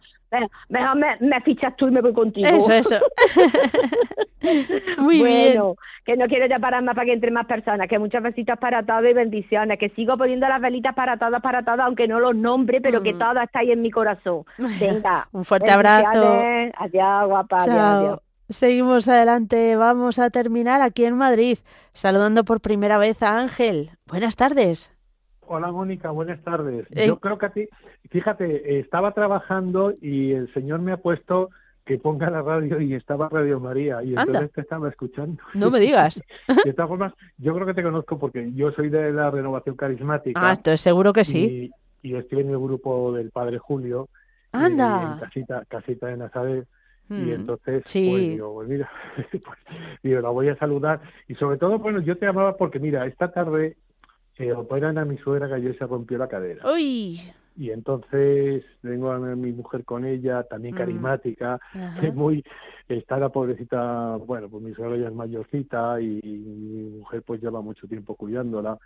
[0.68, 2.48] me, fichas tú y me voy contigo.
[2.48, 2.96] Eso, eso.
[4.98, 8.22] Muy bueno, que no quiero ya parar más para que entren más personas, que muchas
[8.22, 12.06] besitas para todos y bendiciones, que sigo poniendo las velitas para todas, para todas, aunque
[12.06, 13.18] no los nombre, pero que mm.
[13.18, 14.44] todas estáis en mi corazón.
[14.78, 15.28] Venga.
[15.32, 16.40] Un fuerte abrazo.
[16.78, 17.56] Adiós, guapa.
[17.62, 21.58] Adiós, Seguimos adelante, vamos a terminar aquí en Madrid,
[21.92, 23.90] saludando por primera vez a Ángel.
[24.06, 24.95] Buenas tardes.
[25.48, 26.86] Hola Mónica, buenas tardes.
[26.90, 27.68] Yo creo que a ti,
[28.10, 31.50] fíjate, estaba trabajando y el Señor me ha puesto
[31.84, 35.40] que ponga la radio y estaba Radio María y entonces te estaba escuchando.
[35.54, 36.20] No me digas.
[36.64, 40.40] de todas formas, yo creo que te conozco porque yo soy de la renovación carismática.
[40.42, 41.70] Ah, estoy seguro que sí.
[42.02, 44.08] Y, estoy en el grupo del Padre Julio.
[44.50, 45.12] Anda.
[45.12, 46.66] En casita, casita de Nazaret.
[47.08, 48.90] Y mm, entonces, pues digo, pues mira,
[49.30, 49.58] pues,
[50.02, 51.00] digo, la voy a saludar.
[51.28, 53.76] Y sobre todo, bueno, yo te llamaba porque, mira, esta tarde
[54.38, 56.70] eh, operan a mi suegra que ayer se rompió la cadera.
[56.70, 57.20] ¡Uy!
[57.56, 60.78] y entonces tengo a mi mujer con ella, también mm.
[60.78, 61.60] carismática,
[62.02, 62.44] es muy,
[62.88, 67.60] está la pobrecita, bueno, pues mi suegra ya es mayorcita y, mi mujer pues lleva
[67.60, 68.78] mucho tiempo cuidándola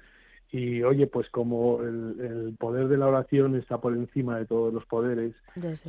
[0.53, 4.84] y oye, pues como el, poder de la oración está por encima de todos los
[4.86, 5.34] poderes,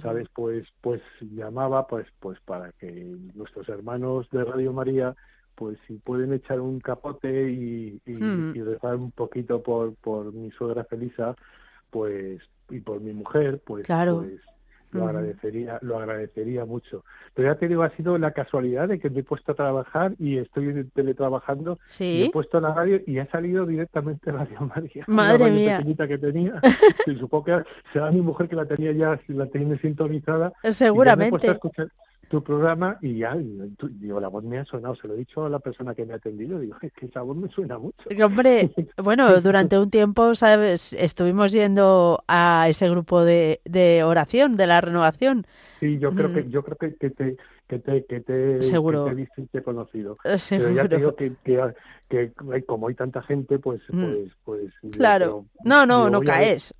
[0.01, 2.91] sabes, pues pues llamaba pues pues para que
[3.35, 5.15] nuestros hermanos de Radio María
[5.61, 8.53] pues si pueden echar un capote y, y, mm.
[8.55, 11.35] y rezar un poquito por por mi suegra Felisa,
[11.91, 12.41] pues
[12.71, 14.41] y por mi mujer, pues, pues
[14.89, 17.05] lo agradecería, lo agradecería mucho.
[17.35, 20.15] Pero ya te digo, ha sido la casualidad de que me he puesto a trabajar
[20.17, 22.23] y estoy teletrabajando, ¿Sí?
[22.23, 25.05] he puesto la radio y ha salido directamente Radio María.
[25.05, 25.77] Madre mía.
[25.77, 26.59] pequeñita que tenía.
[27.05, 30.53] y supongo que será mi mujer que la tenía ya, la tenía sintonizada.
[30.71, 31.55] Seguramente
[32.31, 35.49] tu programa y ya, digo, la voz me ha sonado, se lo he dicho a
[35.49, 37.97] la persona que me ha atendido, digo, es que esa voz me suena mucho.
[38.25, 38.71] Hombre,
[39.03, 40.93] bueno, durante un tiempo, ¿sabes?
[40.93, 45.45] Estuvimos yendo a ese grupo de, de oración, de la renovación.
[45.81, 46.49] Sí, yo creo que, mm.
[46.49, 47.35] yo creo que, que te,
[47.67, 49.09] que te, que te, Seguro.
[49.09, 50.17] he visto y te he conocido.
[50.49, 51.59] Pero ya te digo que, que,
[52.07, 52.31] que,
[52.65, 54.05] como hay tanta gente, pues, mm.
[54.05, 54.93] pues, pues.
[54.93, 55.47] Claro.
[55.65, 56.73] no, no, no caes.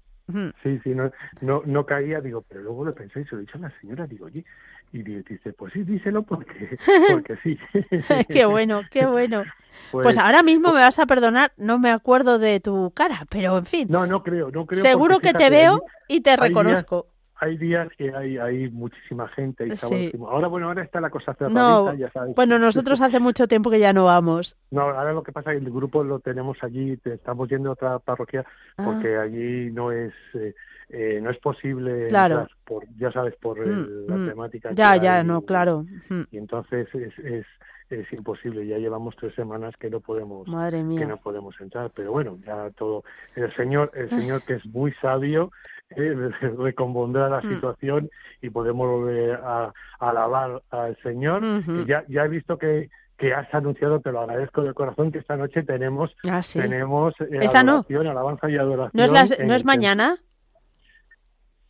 [0.63, 1.11] Sí, sí, no,
[1.41, 3.73] no, no caía, digo, pero luego lo pensé y se lo he dicho a la
[3.79, 4.45] señora, digo, oye,
[4.93, 6.77] y dice, pues sí, díselo porque,
[7.11, 7.57] porque sí.
[8.29, 9.43] qué bueno, qué bueno.
[9.91, 13.57] Pues, pues, ahora mismo me vas a perdonar, no me acuerdo de tu cara, pero
[13.57, 13.87] en fin.
[13.89, 14.81] No, no creo, no creo.
[14.81, 17.07] Seguro que te veo y te reconozco.
[17.41, 20.11] Hay días que hay, hay muchísima gente y sí.
[20.19, 22.35] ahora bueno ahora está la cosa cerrada ya sabes.
[22.35, 25.59] bueno nosotros hace mucho tiempo que ya no vamos no ahora lo que pasa es
[25.59, 28.45] que el grupo lo tenemos allí estamos yendo a otra parroquia
[28.77, 28.83] ah.
[28.85, 30.53] porque allí no es eh,
[30.89, 32.47] eh, no es posible claro.
[32.63, 34.29] por ya sabes por mm, la mm.
[34.29, 35.85] temática ya ya no claro
[36.29, 37.45] y entonces es, es
[37.89, 40.99] es imposible ya llevamos tres semanas que no podemos Madre mía.
[40.99, 43.03] que no podemos entrar pero bueno ya todo
[43.35, 45.51] el señor el señor que es muy sabio
[45.95, 47.53] eh, recompondrá la mm.
[47.53, 48.09] situación
[48.41, 51.43] y podemos volver a, alabar al señor
[51.85, 52.89] ya ya he visto que
[53.21, 57.37] que has anunciado, te lo agradezco de corazón, que esta noche tenemos ah, tenemos eh,
[57.41, 58.91] esta adoración, alabanza y adoración.
[58.93, 60.17] ¿No es, ¿no es mañana?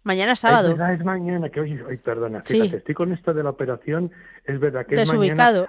[0.04, 0.72] Mañana sábado.
[0.72, 4.12] Es verdad, es mañana, que hoy, hoy perdona, fíjate, estoy con esto de la operación,
[4.46, 5.68] es verdad que es mañana.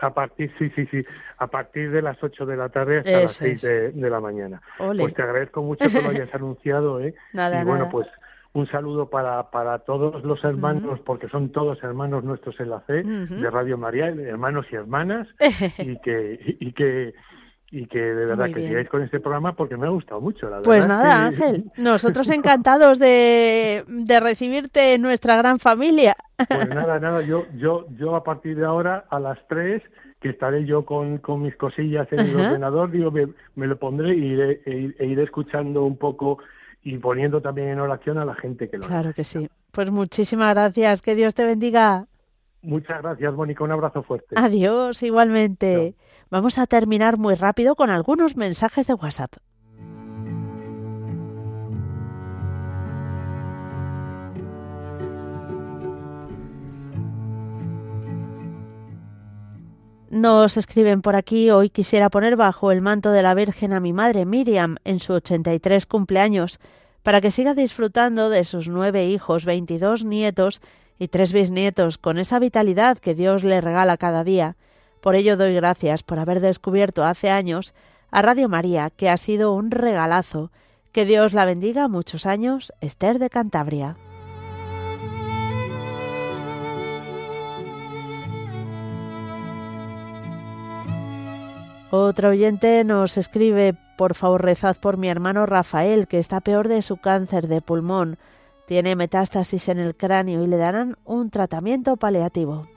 [0.00, 1.04] A, partir, sí, sí, sí,
[1.38, 4.60] a partir de las 8 de la tarde hasta las 6 de, la mañana.
[4.76, 7.14] Pues te agradezco mucho que lo hayas anunciado, ¿eh?
[7.32, 8.06] Nada, y bueno, pues
[8.52, 13.02] un saludo para, para todos los hermanos, porque son todos hermanos nuestros en la fe,
[13.02, 15.26] de Radio María, hermanos y hermanas,
[15.78, 17.14] y que, y que
[17.74, 20.60] y que de verdad que sigáis con este programa porque me ha gustado mucho, la
[20.60, 21.00] pues verdad.
[21.00, 26.14] Pues nada, Ángel, nosotros encantados de, de, recibirte en nuestra gran familia.
[26.36, 29.82] Pues nada, nada, yo, yo, yo a partir de ahora a las tres
[30.20, 34.32] que estaré yo con, con mis cosillas en el ordenador, digo, me, lo pondré y
[34.32, 36.38] iré, e, e, iré escuchando un poco
[36.82, 39.48] y poniendo también en oración a la gente que lo Claro que sí.
[39.70, 42.06] Pues muchísimas gracias, que Dios te bendiga.
[42.62, 43.64] Muchas gracias, Mónica.
[43.64, 44.34] Un abrazo fuerte.
[44.38, 45.94] Adiós, igualmente.
[46.30, 49.34] Vamos a terminar muy rápido con algunos mensajes de WhatsApp.
[60.12, 63.94] Nos escriben por aquí, hoy quisiera poner bajo el manto de la Virgen a mi
[63.94, 66.60] madre Miriam en su 83 cumpleaños,
[67.02, 70.60] para que siga disfrutando de sus nueve hijos, 22 nietos
[71.02, 74.54] y tres bisnietos con esa vitalidad que Dios le regala cada día.
[75.00, 77.74] Por ello doy gracias por haber descubierto hace años
[78.12, 80.52] a Radio María, que ha sido un regalazo.
[80.92, 83.96] Que Dios la bendiga muchos años, Esther de Cantabria.
[91.90, 96.80] Otro oyente nos escribe, por favor rezad por mi hermano Rafael, que está peor de
[96.80, 98.18] su cáncer de pulmón.
[98.66, 102.68] Tiene metástasis en el cráneo y le darán un tratamiento paliativo.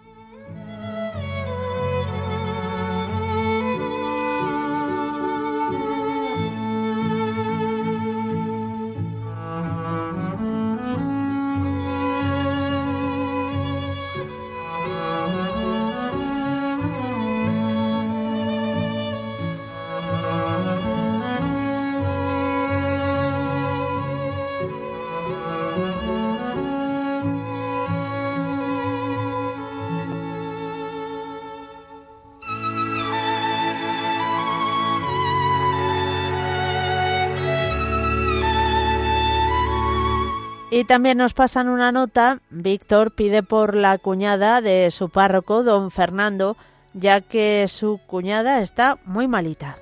[40.76, 45.90] Y también nos pasan una nota, Víctor pide por la cuñada de su párroco, don
[45.90, 46.58] Fernando,
[46.94, 49.78] ya que su cuñada está muy malita.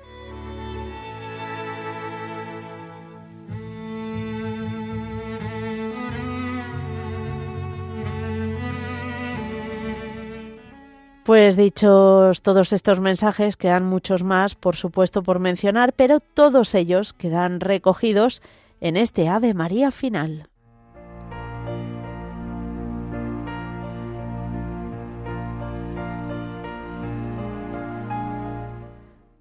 [11.24, 17.12] Pues dichos todos estos mensajes, quedan muchos más, por supuesto, por mencionar, pero todos ellos
[17.12, 18.42] quedan recogidos
[18.80, 20.50] en este Ave María final.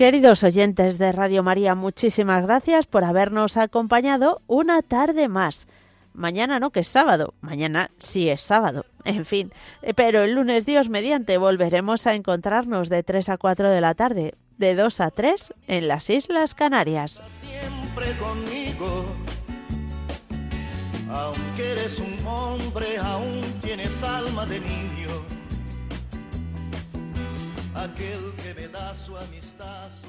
[0.00, 5.68] Queridos oyentes de Radio María, muchísimas gracias por habernos acompañado una tarde más.
[6.14, 7.34] Mañana no, que es sábado.
[7.42, 8.86] Mañana sí es sábado.
[9.04, 13.70] En fin, eh, pero el lunes Dios mediante volveremos a encontrarnos de 3 a 4
[13.70, 17.22] de la tarde, de 2 a 3 en las Islas Canarias.
[17.38, 19.04] Siempre conmigo.
[21.10, 25.40] Aunque eres un hombre, aún tienes alma de niño
[27.74, 29.99] aquel que me da su amistad, su respeto.